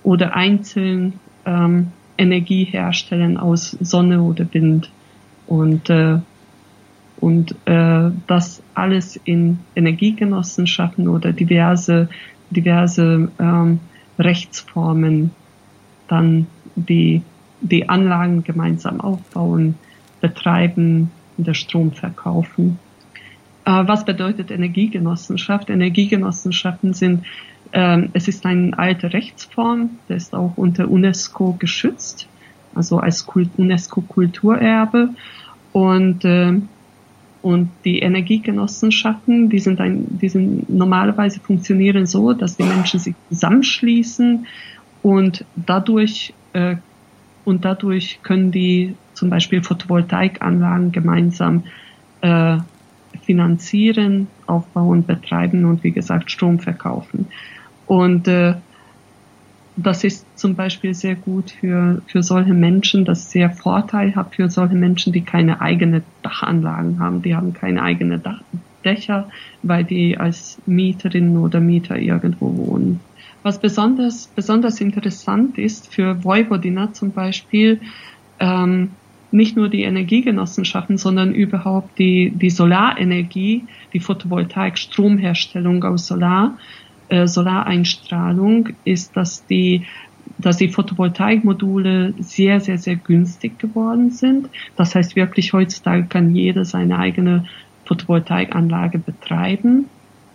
oder 0.04 0.36
einzeln 0.36 1.14
ähm, 1.46 1.88
Energie 2.18 2.66
herstellen 2.66 3.38
aus 3.38 3.72
Sonne 3.80 4.22
oder 4.22 4.46
Wind. 4.54 4.92
Und, 5.48 5.90
äh, 5.90 6.20
und 7.20 7.56
äh, 7.66 8.12
das 8.28 8.62
alles 8.76 9.16
in 9.24 9.60
Energiegenossenschaften 9.76 11.08
oder 11.08 11.34
diverse, 11.34 12.10
diverse 12.52 13.32
ähm, 13.40 13.80
Rechtsformen 14.20 15.32
dann 16.08 16.48
die, 16.78 17.22
die 17.62 17.90
Anlagen 17.90 18.44
gemeinsam 18.44 19.02
aufbauen, 19.02 19.76
betreiben, 20.22 21.12
der 21.38 21.54
Strom 21.54 21.92
verkaufen. 21.92 22.80
Äh, 23.66 23.72
was 23.86 24.06
bedeutet 24.06 24.52
Energiegenossenschaft? 24.52 25.70
Energiegenossenschaften 25.70 26.94
sind 26.94 27.26
Ähm, 27.74 28.10
es 28.14 28.28
ist 28.28 28.46
eine 28.46 28.78
alte 28.78 29.12
Rechtsform, 29.14 29.90
der 30.08 30.18
ist 30.18 30.34
auch 30.34 30.54
unter 30.56 30.90
UNESCO 30.90 31.58
geschützt, 31.60 32.28
also 32.74 33.00
als 33.00 33.28
UNESCO-Kulturerbe. 33.28 35.10
Und, 35.74 36.24
äh, 36.26 36.54
und 37.42 37.70
die 37.84 38.00
Energiegenossenschaften, 38.00 39.50
die 39.50 39.60
sind, 39.60 39.80
ein, 39.80 40.18
die 40.22 40.30
sind 40.30 40.70
normalerweise 40.70 41.40
funktionieren 41.40 42.06
so, 42.06 42.34
dass 42.34 42.58
die 42.58 42.64
Menschen 42.64 43.00
sich 43.00 43.16
zusammenschließen 43.30 44.48
und 45.04 45.46
dadurch, 45.56 46.34
äh, 46.54 46.78
und 47.46 47.64
dadurch 47.64 48.20
können 48.24 48.52
die 48.52 48.96
zum 49.14 49.30
Beispiel 49.30 49.64
Photovoltaikanlagen 49.64 50.92
gemeinsam 50.92 51.64
äh, 52.22 52.58
finanzieren, 53.24 54.28
aufbauen, 54.46 55.06
betreiben 55.06 55.66
und 55.66 55.84
wie 55.84 55.92
gesagt 55.92 56.32
Strom 56.32 56.60
verkaufen. 56.60 57.28
Und 57.86 58.28
äh, 58.28 58.56
das 59.78 60.04
ist 60.04 60.26
zum 60.38 60.56
Beispiel 60.56 60.94
sehr 60.94 61.16
gut 61.16 61.52
für, 61.52 62.02
für 62.08 62.24
solche 62.24 62.54
Menschen, 62.54 63.06
das 63.06 63.32
sehr 63.32 63.50
vorteilhaft 63.50 64.36
für 64.36 64.50
solche 64.50 64.76
Menschen, 64.76 65.14
die 65.14 65.22
keine 65.22 65.62
eigene 65.62 66.02
Dachanlagen 66.24 67.00
haben. 67.00 67.22
Die 67.22 67.36
haben 67.36 67.54
keine 67.54 67.84
eigene 67.84 68.20
Dach 68.20 68.42
Dächer, 68.84 69.30
weil 69.64 69.84
die 69.84 70.18
als 70.18 70.58
Mieterinnen 70.66 71.38
oder 71.38 71.60
Mieter 71.60 71.98
irgendwo 71.98 72.56
wohnen. 72.58 73.00
Was 73.48 73.60
besonders, 73.60 74.28
besonders 74.36 74.82
interessant 74.82 75.58
ist 75.58 75.88
für 75.88 76.22
Vojvodina 76.26 76.92
zum 76.92 77.14
Beispiel, 77.14 77.80
ähm, 78.42 78.90
nicht 79.32 79.56
nur 79.56 79.70
die 79.70 79.84
Energiegenossenschaften, 79.84 80.98
sondern 80.98 81.34
überhaupt 81.34 81.98
die, 81.98 82.30
die 82.32 82.50
Solarenergie, 82.50 83.64
die 83.94 84.02
Photovoltaik, 84.02 84.78
Stromherstellung 84.78 85.82
aus 85.86 86.08
Solar, 86.08 86.58
äh, 87.08 87.26
Solareinstrahlung, 87.26 88.72
ist, 88.84 89.16
dass 89.16 89.46
die 89.46 89.86
dass 90.38 90.58
die 90.58 90.68
Photovoltaikmodule 90.68 92.16
sehr, 92.20 92.60
sehr, 92.60 92.78
sehr 92.78 92.98
günstig 92.98 93.60
geworden 93.60 94.12
sind. 94.12 94.50
Das 94.76 94.94
heißt 94.94 95.16
wirklich 95.16 95.54
heutzutage 95.54 96.04
kann 96.08 96.36
jeder 96.36 96.66
seine 96.66 97.00
eigene 97.00 97.46
Photovoltaikanlage 97.86 99.00
betreiben, 99.00 99.86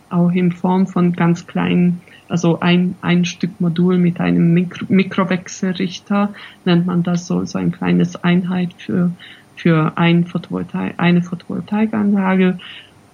auch 0.08 0.30
in 0.30 0.50
Form 0.50 0.86
von 0.86 1.12
ganz 1.12 1.46
kleinen 1.46 2.00
also 2.28 2.60
ein, 2.60 2.94
ein 3.00 3.24
Stück 3.24 3.60
Modul 3.60 3.98
mit 3.98 4.20
einem 4.20 4.54
Mikro 4.54 4.86
Mikrowechselrichter, 4.88 6.32
nennt 6.64 6.86
man 6.86 7.02
das 7.02 7.26
so, 7.26 7.44
so 7.44 7.58
ein 7.58 7.72
kleines 7.72 8.16
Einheit 8.22 8.72
für, 8.78 9.10
für 9.56 9.92
ein 9.96 10.24
Photovoltaik, 10.24 10.94
eine 10.96 11.22
Photovoltaikanlage. 11.22 12.58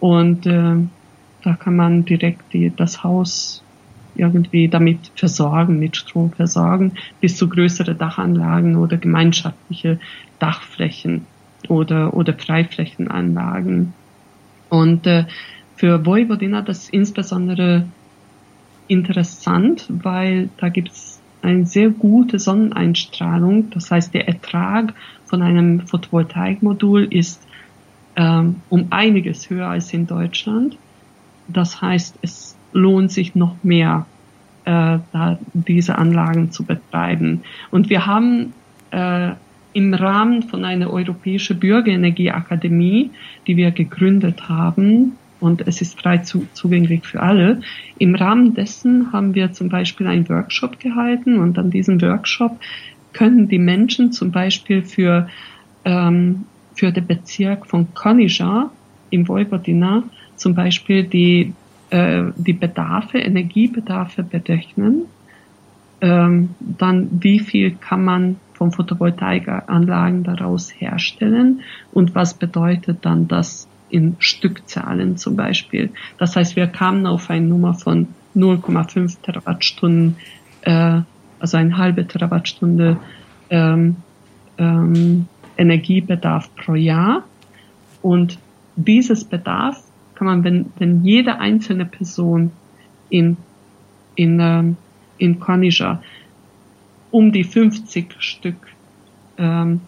Und 0.00 0.46
äh, 0.46 0.76
da 1.42 1.54
kann 1.54 1.76
man 1.76 2.04
direkt 2.04 2.52
die, 2.52 2.72
das 2.74 3.02
Haus 3.02 3.62
irgendwie 4.14 4.68
damit 4.68 5.12
versorgen, 5.14 5.78
mit 5.78 5.96
Strom 5.96 6.32
versorgen, 6.32 6.92
bis 7.20 7.36
zu 7.36 7.48
größere 7.48 7.94
Dachanlagen 7.94 8.76
oder 8.76 8.96
gemeinschaftliche 8.96 9.98
Dachflächen 10.38 11.26
oder, 11.68 12.14
oder 12.14 12.34
Freiflächenanlagen. 12.34 13.94
Und 14.68 15.06
äh, 15.06 15.24
für 15.76 16.04
Vojvodina 16.04 16.62
das 16.62 16.88
insbesondere 16.88 17.86
interessant, 18.88 19.86
weil 19.88 20.48
da 20.56 20.68
gibt 20.68 20.90
es 20.90 21.20
eine 21.42 21.66
sehr 21.66 21.90
gute 21.90 22.38
Sonneneinstrahlung. 22.38 23.70
Das 23.70 23.90
heißt, 23.90 24.12
der 24.12 24.28
Ertrag 24.28 24.94
von 25.26 25.42
einem 25.42 25.86
Photovoltaikmodul 25.86 27.04
ist 27.10 27.46
ähm, 28.16 28.56
um 28.68 28.88
einiges 28.90 29.48
höher 29.48 29.68
als 29.68 29.92
in 29.92 30.06
Deutschland. 30.06 30.76
Das 31.46 31.80
heißt, 31.80 32.18
es 32.22 32.56
lohnt 32.72 33.12
sich 33.12 33.34
noch 33.34 33.56
mehr, 33.62 34.06
äh, 34.64 34.98
da 35.12 35.38
diese 35.52 35.96
Anlagen 35.96 36.50
zu 36.50 36.64
betreiben. 36.64 37.42
Und 37.70 37.88
wir 37.88 38.06
haben 38.06 38.52
äh, 38.90 39.32
im 39.72 39.94
Rahmen 39.94 40.42
von 40.42 40.64
einer 40.64 40.90
europäischen 40.90 41.60
Bürgerenergieakademie, 41.60 43.10
die 43.46 43.56
wir 43.56 43.70
gegründet 43.70 44.48
haben, 44.48 45.12
und 45.40 45.66
es 45.66 45.80
ist 45.80 46.00
frei 46.00 46.18
zu, 46.18 46.46
zugänglich 46.52 47.06
für 47.06 47.20
alle. 47.20 47.60
Im 47.98 48.14
Rahmen 48.14 48.54
dessen 48.54 49.12
haben 49.12 49.34
wir 49.34 49.52
zum 49.52 49.68
Beispiel 49.68 50.06
einen 50.06 50.28
Workshop 50.28 50.78
gehalten 50.78 51.38
und 51.38 51.58
an 51.58 51.70
diesem 51.70 52.00
Workshop 52.00 52.58
können 53.12 53.48
die 53.48 53.58
Menschen 53.58 54.12
zum 54.12 54.30
Beispiel 54.30 54.82
für, 54.82 55.28
ähm, 55.84 56.44
für 56.74 56.92
den 56.92 57.06
Bezirk 57.06 57.66
von 57.66 57.92
Konija 57.94 58.70
im 59.10 59.26
Vojvodina 59.26 60.04
zum 60.36 60.54
Beispiel 60.54 61.04
die, 61.04 61.52
äh, 61.90 62.24
die 62.36 62.52
Bedarfe, 62.52 63.18
Energiebedarfe 63.18 64.22
berechnen. 64.22 65.06
Ähm, 66.00 66.50
dann 66.60 67.08
wie 67.22 67.40
viel 67.40 67.72
kann 67.72 68.04
man 68.04 68.36
von 68.52 68.70
Photovoltaikanlagen 68.70 70.22
daraus 70.22 70.72
herstellen 70.78 71.60
und 71.92 72.14
was 72.14 72.34
bedeutet 72.34 72.98
dann 73.02 73.26
das 73.26 73.68
in 73.90 74.16
Stückzahlen 74.18 75.16
zum 75.16 75.36
Beispiel. 75.36 75.90
Das 76.18 76.36
heißt, 76.36 76.56
wir 76.56 76.66
kamen 76.66 77.06
auf 77.06 77.30
eine 77.30 77.46
Nummer 77.46 77.74
von 77.74 78.08
0,5 78.36 79.20
Terawattstunden, 79.22 80.16
äh, 80.62 81.00
also 81.40 81.56
eine 81.56 81.76
halbe 81.76 82.06
Terawattstunde 82.06 82.98
ähm, 83.50 83.96
ähm, 84.58 85.26
Energiebedarf 85.56 86.54
pro 86.56 86.74
Jahr. 86.74 87.24
Und 88.02 88.38
dieses 88.76 89.24
Bedarf 89.24 89.82
kann 90.14 90.26
man, 90.26 90.44
wenn, 90.44 90.66
wenn 90.78 91.04
jede 91.04 91.38
einzelne 91.38 91.84
Person 91.84 92.52
in, 93.08 93.36
in, 94.14 94.38
ähm, 94.40 94.76
in 95.16 95.40
Corniger 95.40 96.02
um 97.10 97.32
die 97.32 97.44
50 97.44 98.16
Stück 98.18 98.56
ähm, 99.38 99.80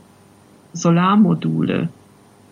Solarmodule 0.73 1.89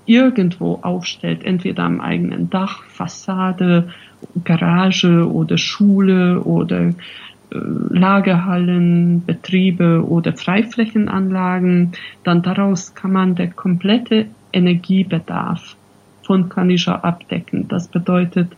irgendwo 0.08 0.78
aufstellt, 0.82 1.44
entweder 1.44 1.84
am 1.84 2.00
eigenen 2.00 2.48
Dach, 2.48 2.82
Fassade, 2.84 3.90
Garage 4.44 5.30
oder 5.30 5.58
Schule 5.58 6.40
oder 6.40 6.88
äh, 6.88 6.94
Lagerhallen, 7.50 9.24
Betriebe 9.24 10.04
oder 10.08 10.32
Freiflächenanlagen, 10.32 11.92
dann 12.24 12.42
daraus 12.42 12.94
kann 12.94 13.12
man 13.12 13.34
der 13.34 13.50
komplette 13.50 14.26
Energiebedarf 14.52 15.76
von 16.22 16.48
Kanisha 16.48 16.96
abdecken. 16.96 17.68
Das 17.68 17.88
bedeutet 17.88 18.48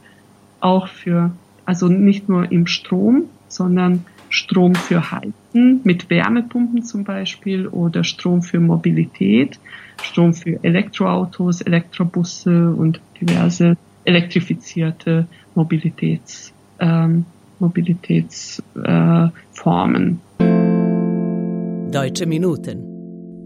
auch 0.60 0.86
für, 0.86 1.32
also 1.66 1.88
nicht 1.88 2.28
nur 2.28 2.50
im 2.50 2.66
Strom, 2.66 3.24
sondern 3.48 4.06
Strom 4.30 4.74
für 4.74 5.10
Heizen 5.10 5.82
mit 5.84 6.08
Wärmepumpen 6.08 6.82
zum 6.84 7.04
Beispiel 7.04 7.66
oder 7.66 8.04
Strom 8.04 8.42
für 8.42 8.60
Mobilität, 8.60 9.58
Strom 10.02 10.32
für 10.32 10.58
Elektroautos, 10.62 11.60
Elektrobusse 11.60 12.70
und 12.70 13.00
diverse 13.20 13.76
elektrifizierte 14.04 15.26
Mobilitäts, 15.54 16.54
ähm, 16.78 17.26
Mobilitätsformen. 17.58 20.20
Äh, 20.38 21.90
Deutsche 21.90 22.26
Minuten. 22.26 22.86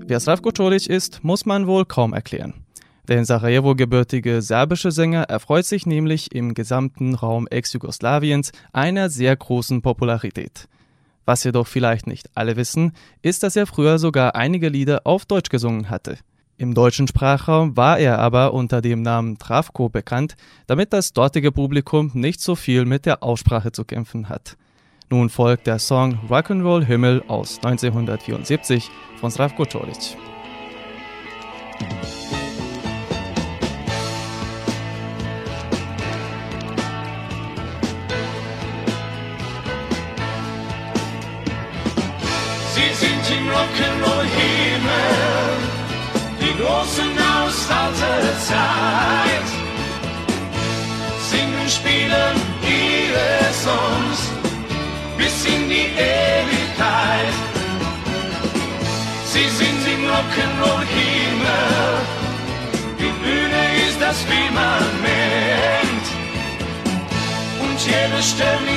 Wer 0.07 0.21
Slavko 0.21 0.51
Čolić 0.51 0.89
ist, 0.89 1.25
muss 1.25 1.47
man 1.47 1.67
wohl 1.67 1.87
kaum 1.87 2.13
erklären. 2.13 2.53
Der 3.09 3.19
in 3.19 3.25
Sarajevo 3.25 3.75
gebürtige 3.75 4.43
serbische 4.43 4.91
Sänger 4.91 5.25
erfreut 5.25 5.67
sich 5.67 5.87
nämlich 5.87 6.35
im 6.35 6.55
gesamten 6.55 7.15
Raum 7.15 7.47
Ex-Jugoslawiens 7.47 8.53
einer 8.73 9.11
sehr 9.11 9.37
großen 9.37 9.83
Popularität. 9.83 10.69
Was 11.25 11.45
jedoch 11.45 11.67
vielleicht 11.67 12.07
nicht 12.07 12.29
alle 12.35 12.57
wissen, 12.57 12.93
ist, 13.23 13.43
dass 13.43 13.57
er 13.57 13.67
früher 13.67 13.99
sogar 13.99 14.35
einige 14.35 14.69
Lieder 14.69 15.03
auf 15.05 15.25
Deutsch 15.25 15.51
gesungen 15.51 15.91
hatte. 15.91 16.19
Im 16.57 16.75
deutschen 16.75 17.09
Sprachraum 17.09 17.77
war 17.77 17.99
er 17.99 18.21
aber 18.21 18.53
unter 18.53 18.81
dem 18.81 19.03
Namen 19.03 19.39
Travko 19.39 19.89
bekannt, 19.89 20.37
damit 20.67 20.93
das 20.93 21.13
dortige 21.13 21.51
Publikum 21.51 22.11
nicht 22.15 22.41
so 22.41 22.55
viel 22.55 22.85
mit 22.85 23.07
der 23.07 23.23
Aussprache 23.25 23.73
zu 23.73 23.85
kämpfen 23.85 24.29
hat. 24.29 24.57
Nun 25.11 25.31
folgt 25.31 25.67
der 25.67 25.79
Song 25.79 26.19
Rock'n'Roll 26.29 26.85
Himmel 26.85 27.25
aus 27.27 27.57
1974 27.57 28.91
von 29.21 29.31
Slavko 29.31 29.65
Čolić. 29.65 30.17
Großen 46.85 47.19
aus 47.19 47.71
alter 47.71 48.39
Zeit. 48.41 49.49
Singen, 51.31 51.69
spielen 51.69 52.37
ihre 52.63 53.53
Songs 53.65 54.19
bis 55.17 55.45
in 55.47 55.69
die 55.69 55.89
Ewigkeit. 55.97 57.35
Sie 59.33 59.49
sind 59.59 59.83
im 59.95 60.05
Rock'n'Roll 60.13 60.85
Himmel, 60.97 61.97
die 62.99 63.13
Bühne 63.23 63.63
ist 63.89 64.01
das, 64.01 64.19
meint. 64.55 66.07
Und 67.63 67.79
jede 67.87 68.23
Stelle 68.23 68.74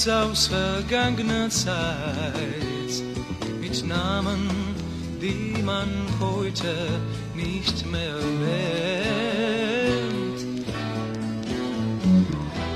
Hits 0.00 0.08
aus 0.08 0.46
vergangener 0.46 1.50
Zeit, 1.50 1.74
mit 3.60 3.86
Namen, 3.86 4.48
die 5.20 5.62
man 5.62 5.88
heute 6.18 6.74
nicht 7.34 7.84
mehr 7.90 8.16
nennt. 8.40 9.04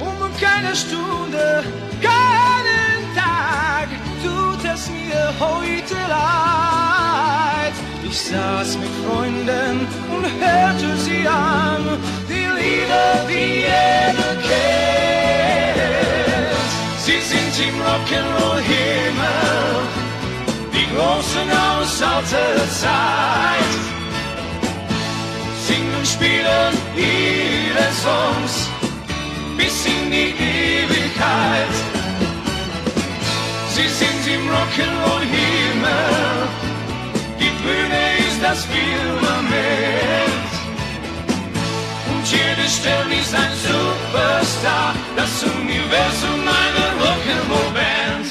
Um 0.01 0.19
keine 0.39 0.77
Stunde, 0.77 1.65
keinen 2.03 3.15
Tag 3.17 3.89
tut 4.23 4.63
es 4.71 4.91
mir 4.91 5.33
heute 5.41 5.95
leid. 5.95 7.73
Ich 8.07 8.21
saß 8.21 8.77
mit 8.77 8.91
Freunden 9.07 9.87
und 10.15 10.27
hörte 10.45 10.97
sie 10.99 11.27
an, 11.27 11.99
die 12.29 12.49
Lieder, 12.61 13.25
die 13.27 13.63
jeder 13.63 14.37
kennt. 14.43 15.13
Sie 17.07 17.21
sind 17.21 17.55
im 17.69 17.77
Rock'n'Roll-Himmel, 17.83 19.83
die 20.73 20.87
Großen 20.95 21.51
aus 21.51 22.01
alter 22.01 22.67
Zeit. 22.71 23.75
Singen, 25.67 26.07
spielen 26.07 26.73
ihre 26.97 27.93
Songs 28.05 28.71
bis 29.59 29.85
in 29.85 30.11
die 30.11 30.33
Ewigkeit. 30.33 31.75
Sie 33.75 33.88
sind 34.01 34.27
im 34.35 34.45
Rock'n'Roll-Himmel, 34.49 36.49
die 37.38 37.53
Bühne 37.62 38.03
ist 38.27 38.40
das 38.43 38.61
Firmament. 38.64 39.54
Stelle 42.68 43.14
ist 43.20 43.35
ein 43.35 43.53
Superstar, 43.66 44.94
das 45.16 45.42
Universum 45.42 46.40
einer 46.40 46.90
Rock'n'Roll-Band. 47.03 48.27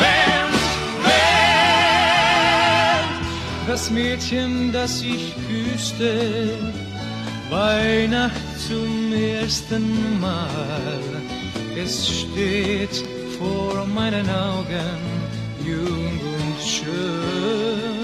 Band, 0.00 0.58
Band. 1.04 1.18
Das 3.68 3.90
Mädchen, 3.90 4.72
das 4.72 5.02
ich 5.02 5.34
küsste, 5.46 6.50
Weihnacht 7.50 8.60
zum 8.68 9.12
ersten 9.12 10.20
Mal. 10.20 11.00
Es 11.76 12.08
steht 12.08 13.04
vor 13.38 13.86
meinen 13.86 14.28
Augen, 14.28 14.98
jung 15.64 16.20
und 16.34 16.60
schön. 16.60 17.97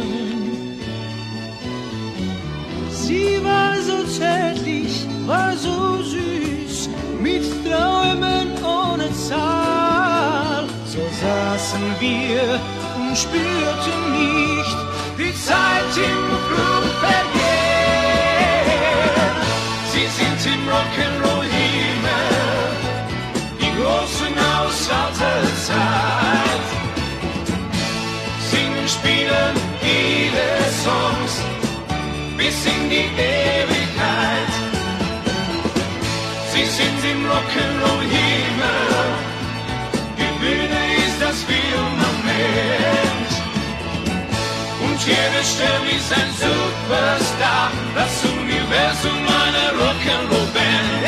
Sie 3.15 3.39
war 3.45 3.75
so 3.81 4.03
zärtlich, 4.19 5.07
war 5.25 5.53
so 5.57 6.03
süß, 6.03 6.89
mit 7.21 7.45
Träumen 7.65 8.49
ohne 8.65 9.09
Zahl. 9.29 10.65
So 10.85 10.99
saßen 11.23 11.85
wir 12.01 12.59
und 12.97 13.17
spürten 13.17 14.01
nicht 14.19 14.79
die 15.17 15.33
Zeit 15.49 15.95
im 16.11 16.25
Flug 16.47 16.85
vergehen. 17.05 17.35
Sie 19.93 20.09
sind 20.19 20.41
im 20.53 20.63
Rock'n'Roll-Himmel, 20.75 21.34
sind 37.35 37.57
im 37.57 37.81
Rock'n'Roll-Himmel, 37.83 38.87
die 40.19 40.33
Bühne 40.41 40.83
ist 41.07 41.19
das 41.21 41.43
Firmament. 41.43 43.31
Und 44.81 44.99
jede 45.07 45.43
Stelle 45.43 45.91
ist 45.97 46.13
ein 46.13 46.31
Superstar, 46.39 47.73
das 47.95 48.25
Universum 48.25 49.27
einer 49.27 49.71
Rock'n'Roll-Band. 49.81 51.07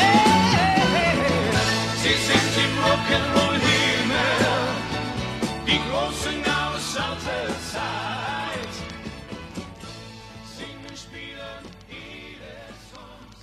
Sie 2.01 2.17
sind 2.27 2.53
im 2.63 2.73
Rock'n'Roll-Himmel, 2.83 4.39
die 5.65 5.79
Großen 5.89 6.41
aus 6.43 6.97
alter 6.97 7.47
Zeit. 7.71 8.73
Singen, 10.57 10.95
spielen 10.95 11.61
ihre 11.89 12.53
Songs. 12.91 13.41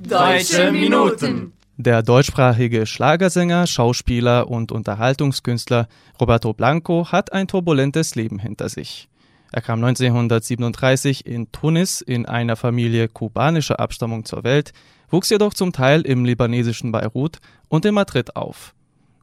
Deutsche 0.00 0.72
Minuten. 0.72 1.55
Der 1.78 2.02
deutschsprachige 2.02 2.86
Schlagersänger, 2.86 3.66
Schauspieler 3.66 4.48
und 4.48 4.72
Unterhaltungskünstler 4.72 5.88
Roberto 6.18 6.54
Blanco 6.54 7.12
hat 7.12 7.34
ein 7.34 7.48
turbulentes 7.48 8.14
Leben 8.14 8.38
hinter 8.38 8.70
sich. 8.70 9.10
Er 9.52 9.60
kam 9.60 9.84
1937 9.84 11.26
in 11.26 11.52
Tunis 11.52 12.00
in 12.00 12.24
einer 12.24 12.56
Familie 12.56 13.08
kubanischer 13.08 13.78
Abstammung 13.78 14.24
zur 14.24 14.42
Welt, 14.42 14.72
wuchs 15.10 15.28
jedoch 15.28 15.52
zum 15.52 15.72
Teil 15.72 16.00
im 16.00 16.24
libanesischen 16.24 16.92
Beirut 16.92 17.40
und 17.68 17.84
in 17.84 17.92
Madrid 17.92 18.36
auf. 18.36 18.74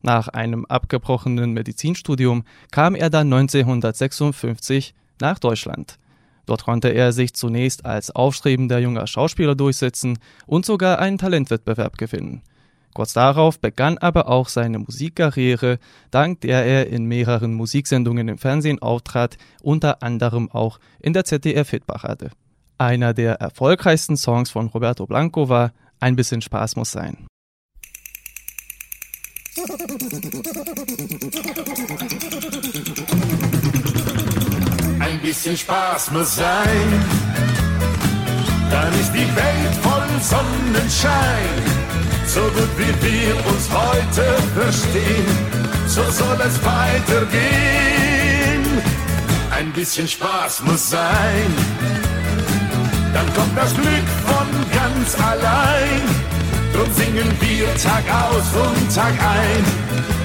Nach 0.03 0.27
einem 0.27 0.65
abgebrochenen 0.65 1.53
Medizinstudium 1.53 2.43
kam 2.69 2.93
er 2.93 3.09
dann 3.09 3.33
1956 3.33 4.93
nach 5.19 5.39
Deutschland. 5.39 5.97
Dort 6.45 6.65
konnte 6.65 6.89
er 6.89 7.13
sich 7.13 7.33
zunächst 7.33 7.85
als 7.85 8.11
aufstrebender 8.11 8.79
junger 8.79 9.07
Schauspieler 9.07 9.55
durchsetzen 9.55 10.19
und 10.45 10.65
sogar 10.65 10.99
einen 10.99 11.17
Talentwettbewerb 11.17 11.97
gewinnen. 11.97 12.41
Kurz 12.93 13.13
darauf 13.13 13.59
begann 13.59 13.97
aber 13.97 14.27
auch 14.27 14.49
seine 14.49 14.77
Musikkarriere, 14.77 15.79
dank 16.11 16.41
der 16.41 16.63
er 16.63 16.87
in 16.87 17.05
mehreren 17.05 17.53
Musiksendungen 17.53 18.27
im 18.27 18.37
Fernsehen 18.37 18.81
auftrat, 18.81 19.37
unter 19.63 20.03
anderem 20.03 20.51
auch 20.51 20.79
in 20.99 21.13
der 21.13 21.25
ZDF-Hitparade. 21.25 22.29
Einer 22.77 23.13
der 23.13 23.35
erfolgreichsten 23.35 24.17
Songs 24.17 24.51
von 24.51 24.67
Roberto 24.67 25.07
Blanco 25.07 25.49
war 25.49 25.71
Ein 25.99 26.15
bisschen 26.15 26.41
Spaß 26.41 26.75
muss 26.75 26.91
sein. 26.91 27.25
Ein 35.03 35.19
bisschen 35.19 35.57
Spaß 35.57 36.11
muss 36.11 36.37
sein, 36.37 37.05
dann 38.71 38.93
ist 38.93 39.11
die 39.11 39.35
Welt 39.35 39.75
voll 39.81 40.07
Sonnenschein. 40.21 41.49
So 42.25 42.39
gut 42.39 42.69
wie 42.77 42.93
wir 43.05 43.35
uns 43.47 43.69
heute 43.69 44.23
verstehen, 44.55 45.37
so 45.87 46.03
soll 46.09 46.39
es 46.47 46.57
weitergehen. 46.63 47.21
Ein 49.51 49.73
bisschen 49.73 50.07
Spaß 50.07 50.61
muss 50.61 50.89
sein, 50.91 51.53
dann 53.13 53.25
kommt 53.33 53.57
das 53.57 53.73
Glück 53.73 54.07
von 54.25 54.47
ganz 54.71 55.17
allein. 55.19 56.01
Drum 56.73 56.93
singen 56.93 57.29
wir 57.41 57.75
Tag 57.75 58.05
aus 58.09 58.53
und 58.55 58.95
Tag 58.95 59.13
ein. 59.19 59.65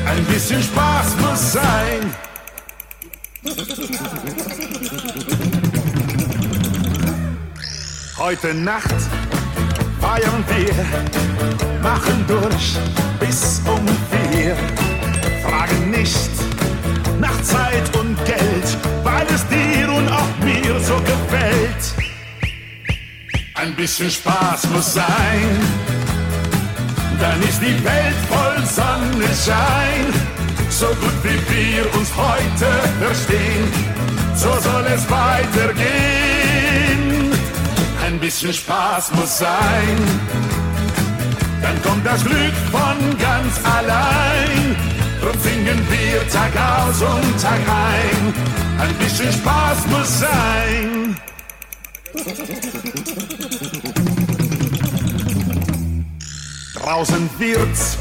Ein 0.06 0.24
bisschen 0.26 0.62
Spaß 0.62 1.16
muss 1.20 1.52
sein. 1.52 2.14
Heute 8.28 8.52
Nacht 8.52 8.94
feiern 10.02 10.44
wir, 10.48 10.74
machen 11.82 12.26
durch 12.28 12.76
bis 13.18 13.62
um 13.64 13.86
vier. 14.10 14.54
Fragen 15.42 15.90
nicht 15.90 16.28
nach 17.18 17.40
Zeit 17.40 17.96
und 17.96 18.22
Geld, 18.26 18.76
weil 19.02 19.26
es 19.34 19.46
dir 19.48 19.90
und 19.90 20.06
auch 20.10 20.44
mir 20.44 20.78
so 20.78 20.96
gefällt. 20.96 21.82
Ein 23.54 23.74
bisschen 23.74 24.10
Spaß 24.10 24.66
muss 24.74 24.92
sein, 24.92 25.48
dann 27.18 27.42
ist 27.44 27.62
die 27.62 27.82
Welt 27.82 28.18
voll 28.28 28.62
Sonnenschein. 28.66 30.04
So 30.68 30.88
gut 30.88 31.16
wie 31.22 31.40
wir 31.54 31.94
uns 31.94 32.10
heute 32.14 32.68
verstehen, 33.00 33.72
so 34.34 34.50
soll 34.60 34.84
es 34.84 35.10
weitergehen. 35.10 36.37
Ein 38.08 38.18
bisschen 38.20 38.54
Spaß 38.54 39.12
muss 39.12 39.36
sein, 39.36 39.98
dann 41.60 41.82
kommt 41.82 42.06
das 42.06 42.24
Glück 42.24 42.54
von 42.72 43.18
ganz 43.18 43.60
allein. 43.64 44.74
Drum 45.20 45.38
singen 45.42 45.86
wir 45.90 46.26
Tag 46.30 46.52
aus 46.56 47.02
und 47.02 47.42
Tag 47.42 47.60
ein. 47.68 48.34
Ein 48.80 48.94
bisschen 48.94 49.30
Spaß 49.30 49.86
muss 49.88 50.20
sein. 50.20 51.16
Draußen 56.76 57.28
wird's 57.38 57.98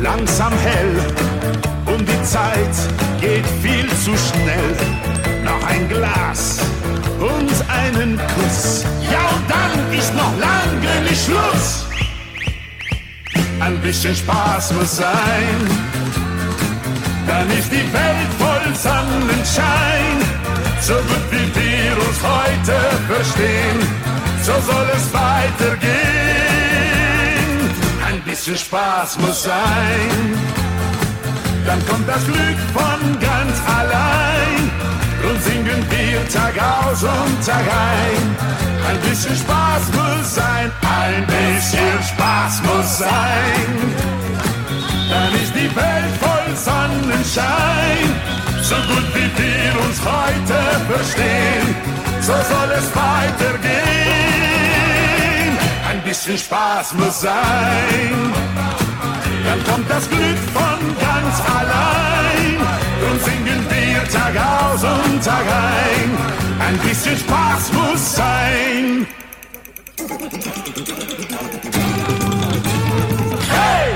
langsam 0.00 0.54
hell 0.54 1.04
und 1.84 2.08
die 2.08 2.22
Zeit 2.22 2.74
geht 3.20 3.44
viel 3.62 3.86
zu 3.90 4.12
schnell. 4.16 5.23
Noch 5.44 5.62
ein 5.66 5.88
Glas 5.88 6.58
und 7.20 7.50
einen 7.68 8.18
Kuss. 8.34 8.84
Ja, 9.10 9.20
und 9.36 9.44
dann 9.48 9.92
ist 9.92 10.14
noch 10.14 10.32
lange 10.38 11.02
nicht 11.02 11.24
Schluss. 11.24 11.86
Ein 13.60 13.78
bisschen 13.80 14.14
Spaß 14.16 14.72
muss 14.72 14.96
sein. 14.96 15.56
Dann 17.26 17.50
ist 17.50 17.70
die 17.70 17.92
Welt 17.92 18.30
voll 18.38 18.74
Sonnenschein. 18.74 20.16
So 20.80 20.94
gut 20.94 21.26
wie 21.30 21.46
wir 21.60 21.92
uns 22.06 22.20
heute 22.22 22.76
verstehen, 23.08 23.78
so 24.42 24.52
soll 24.70 24.86
es 24.94 25.12
weitergehen. 25.12 25.84
Ein 28.06 28.20
bisschen 28.22 28.56
Spaß 28.56 29.18
muss 29.18 29.44
sein. 29.44 30.38
Dann 31.66 31.86
kommt 31.86 32.06
das 32.08 32.24
Glück 32.24 32.58
von 32.74 33.18
ganz 33.20 33.58
allein 33.66 34.33
singen 35.64 35.84
wir 35.90 36.28
Tag 36.28 36.54
aus 36.60 37.02
und 37.02 37.46
Tag 37.46 37.60
ein. 37.60 38.36
Ein 38.88 39.00
bisschen 39.08 39.36
Spaß 39.36 39.82
muss 39.92 40.34
sein, 40.34 40.70
ein 40.82 41.26
bisschen 41.26 42.02
Spaß 42.02 42.62
muss 42.62 42.98
sein. 42.98 43.94
Dann 45.10 45.34
ist 45.34 45.54
die 45.54 45.74
Welt 45.74 46.16
voll 46.20 46.56
Sonnenschein, 46.56 48.08
so 48.62 48.74
gut 48.74 49.06
wie 49.14 49.30
wir 49.42 49.80
uns 49.86 50.00
heute 50.00 50.58
verstehen, 50.90 51.76
so 52.20 52.32
soll 52.32 52.70
es 52.76 52.88
weitergehen. 52.94 53.74
Ein 55.90 56.00
bisschen 56.02 56.38
Spaß 56.38 56.94
muss 56.94 57.20
sein, 57.20 58.32
dann 59.44 59.62
kommt 59.64 59.90
das 59.90 60.08
Glück 60.08 60.38
von 60.52 60.78
ganz 61.00 61.40
allein 61.48 62.56
und 63.10 63.20
singen 63.22 63.64
wir 63.68 64.04
Tag 64.08 64.34
aus 64.36 64.82
und 64.82 65.22
Tag 65.22 65.46
ein. 65.46 66.34
Ein 66.60 66.78
bisschen 66.78 67.16
Spaß 67.16 67.72
muss 67.72 68.16
sein. 68.16 69.06
Hey! 73.50 73.92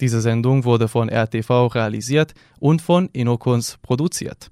Diese 0.00 0.20
Sendung 0.20 0.64
wurde 0.64 0.86
von 0.86 1.08
RTV 1.08 1.74
realisiert 1.74 2.34
und 2.60 2.82
von 2.82 3.08
Inokuns 3.12 3.78
produziert. 3.82 4.50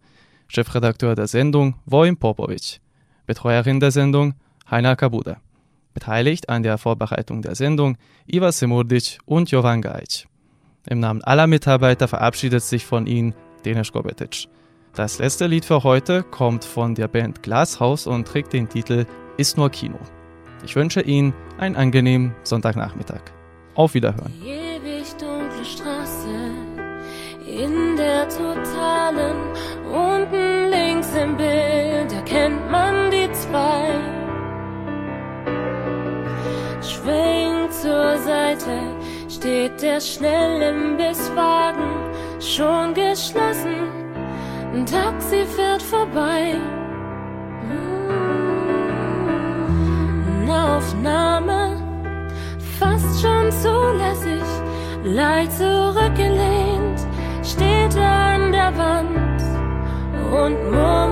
Chefredakteur 0.48 1.14
der 1.14 1.29
Sendung 1.29 1.74
Vojin 1.85 2.16
Popovic. 2.16 2.81
Betreuerin 3.26 3.81
der 3.81 3.90
Sendung 3.90 4.35
Heiner 4.70 4.96
Kabuda. 4.96 5.37
Beteiligt 5.97 6.51
an 6.51 6.63
der 6.63 6.77
Vorbereitung 6.77 7.41
der 7.41 7.55
Sendung 7.55 7.97
Iva 8.27 8.53
Semurdic 8.53 9.19
und 9.25 9.51
Jovan 9.51 9.81
Gajic. 9.81 10.27
Im 10.87 11.01
Namen 11.01 11.25
aller 11.25 11.47
Mitarbeiter 11.47 12.07
verabschiedet 12.07 12.63
sich 12.63 12.85
von 12.85 13.07
Ihnen 13.07 13.35
Denis 13.65 13.93
Gobetic. 13.93 14.47
Das 14.95 15.19
letzte 15.19 15.47
Lied 15.47 15.65
für 15.65 15.85
heute 15.85 16.23
kommt 16.23 16.67
von 16.67 16.95
der 16.95 17.09
Band 17.09 17.43
Glashaus 17.43 18.07
und 18.07 18.29
trägt 18.29 18.53
den 18.53 18.69
Titel 18.69 19.07
Ist 19.39 19.57
nur 19.57 19.71
Kino. 19.71 19.99
Ich 20.67 20.77
wünsche 20.77 21.01
Ihnen 21.01 21.33
einen 21.57 21.77
angenehmen 21.77 22.35
Sonntagnachmittag. 22.43 23.23
Auf 23.75 23.95
Wiederhören. 23.95 24.35
Die 24.45 24.51
ewig 24.51 25.15
dunkle 25.15 25.65
Straße 25.65 26.29
in 27.49 27.97
der 27.97 28.29
totalen, 28.29 29.37
unten 29.91 30.69
links 30.69 31.09
im 31.17 31.39
Bild 31.39 32.13
erkennt 32.13 32.71
man 32.71 33.11
die 33.11 33.33
zwei. 33.33 34.15
Schwenkt 37.07 37.73
zur 37.73 38.19
Seite, 38.19 38.81
steht 39.29 39.81
der 39.81 40.01
Schnellimbisswagen, 40.01 41.85
schon 42.40 42.95
geschlossen. 42.95 43.92
Ein 44.75 44.85
Taxi 44.85 45.45
fährt 45.45 45.83
vorbei. 45.83 46.57
Eine 50.42 50.77
Aufnahme, 50.77 51.81
fast 52.81 53.23
schon 53.23 53.53
zulässig, 53.53 54.42
leicht 55.05 55.53
zurückgelehnt, 55.53 57.07
steht 57.45 57.97
an 57.97 58.51
der 58.51 58.77
Wand 58.77 59.42
und 60.33 60.73
murmelt 60.73 61.06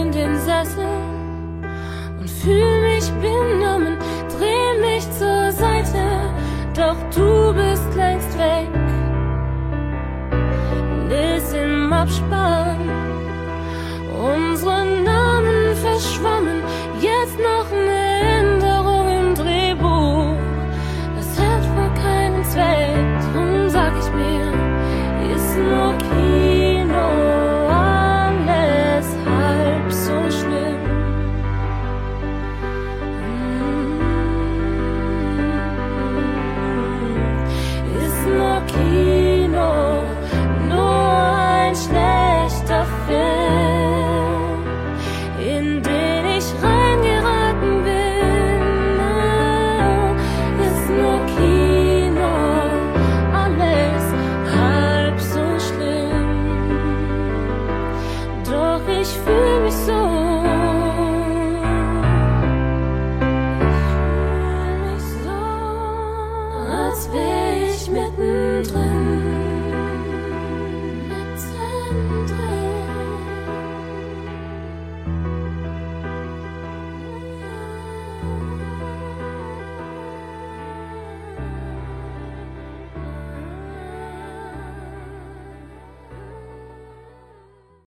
in 0.00 0.12
den 0.12 0.36
Sessel 0.38 0.86
und 2.18 2.30
fühl 2.30 2.80
mich 2.82 3.10
benommen, 3.22 3.96
dreh 4.28 4.80
mich 4.80 5.04
zur 5.18 5.50
Seite, 5.52 6.04
doch 6.74 6.96
du 7.14 7.54
bist 7.54 7.94
längst 7.94 8.36
weg. 8.38 8.68
Ist 11.36 11.54
im 11.54 11.92
Abspann 11.92 12.65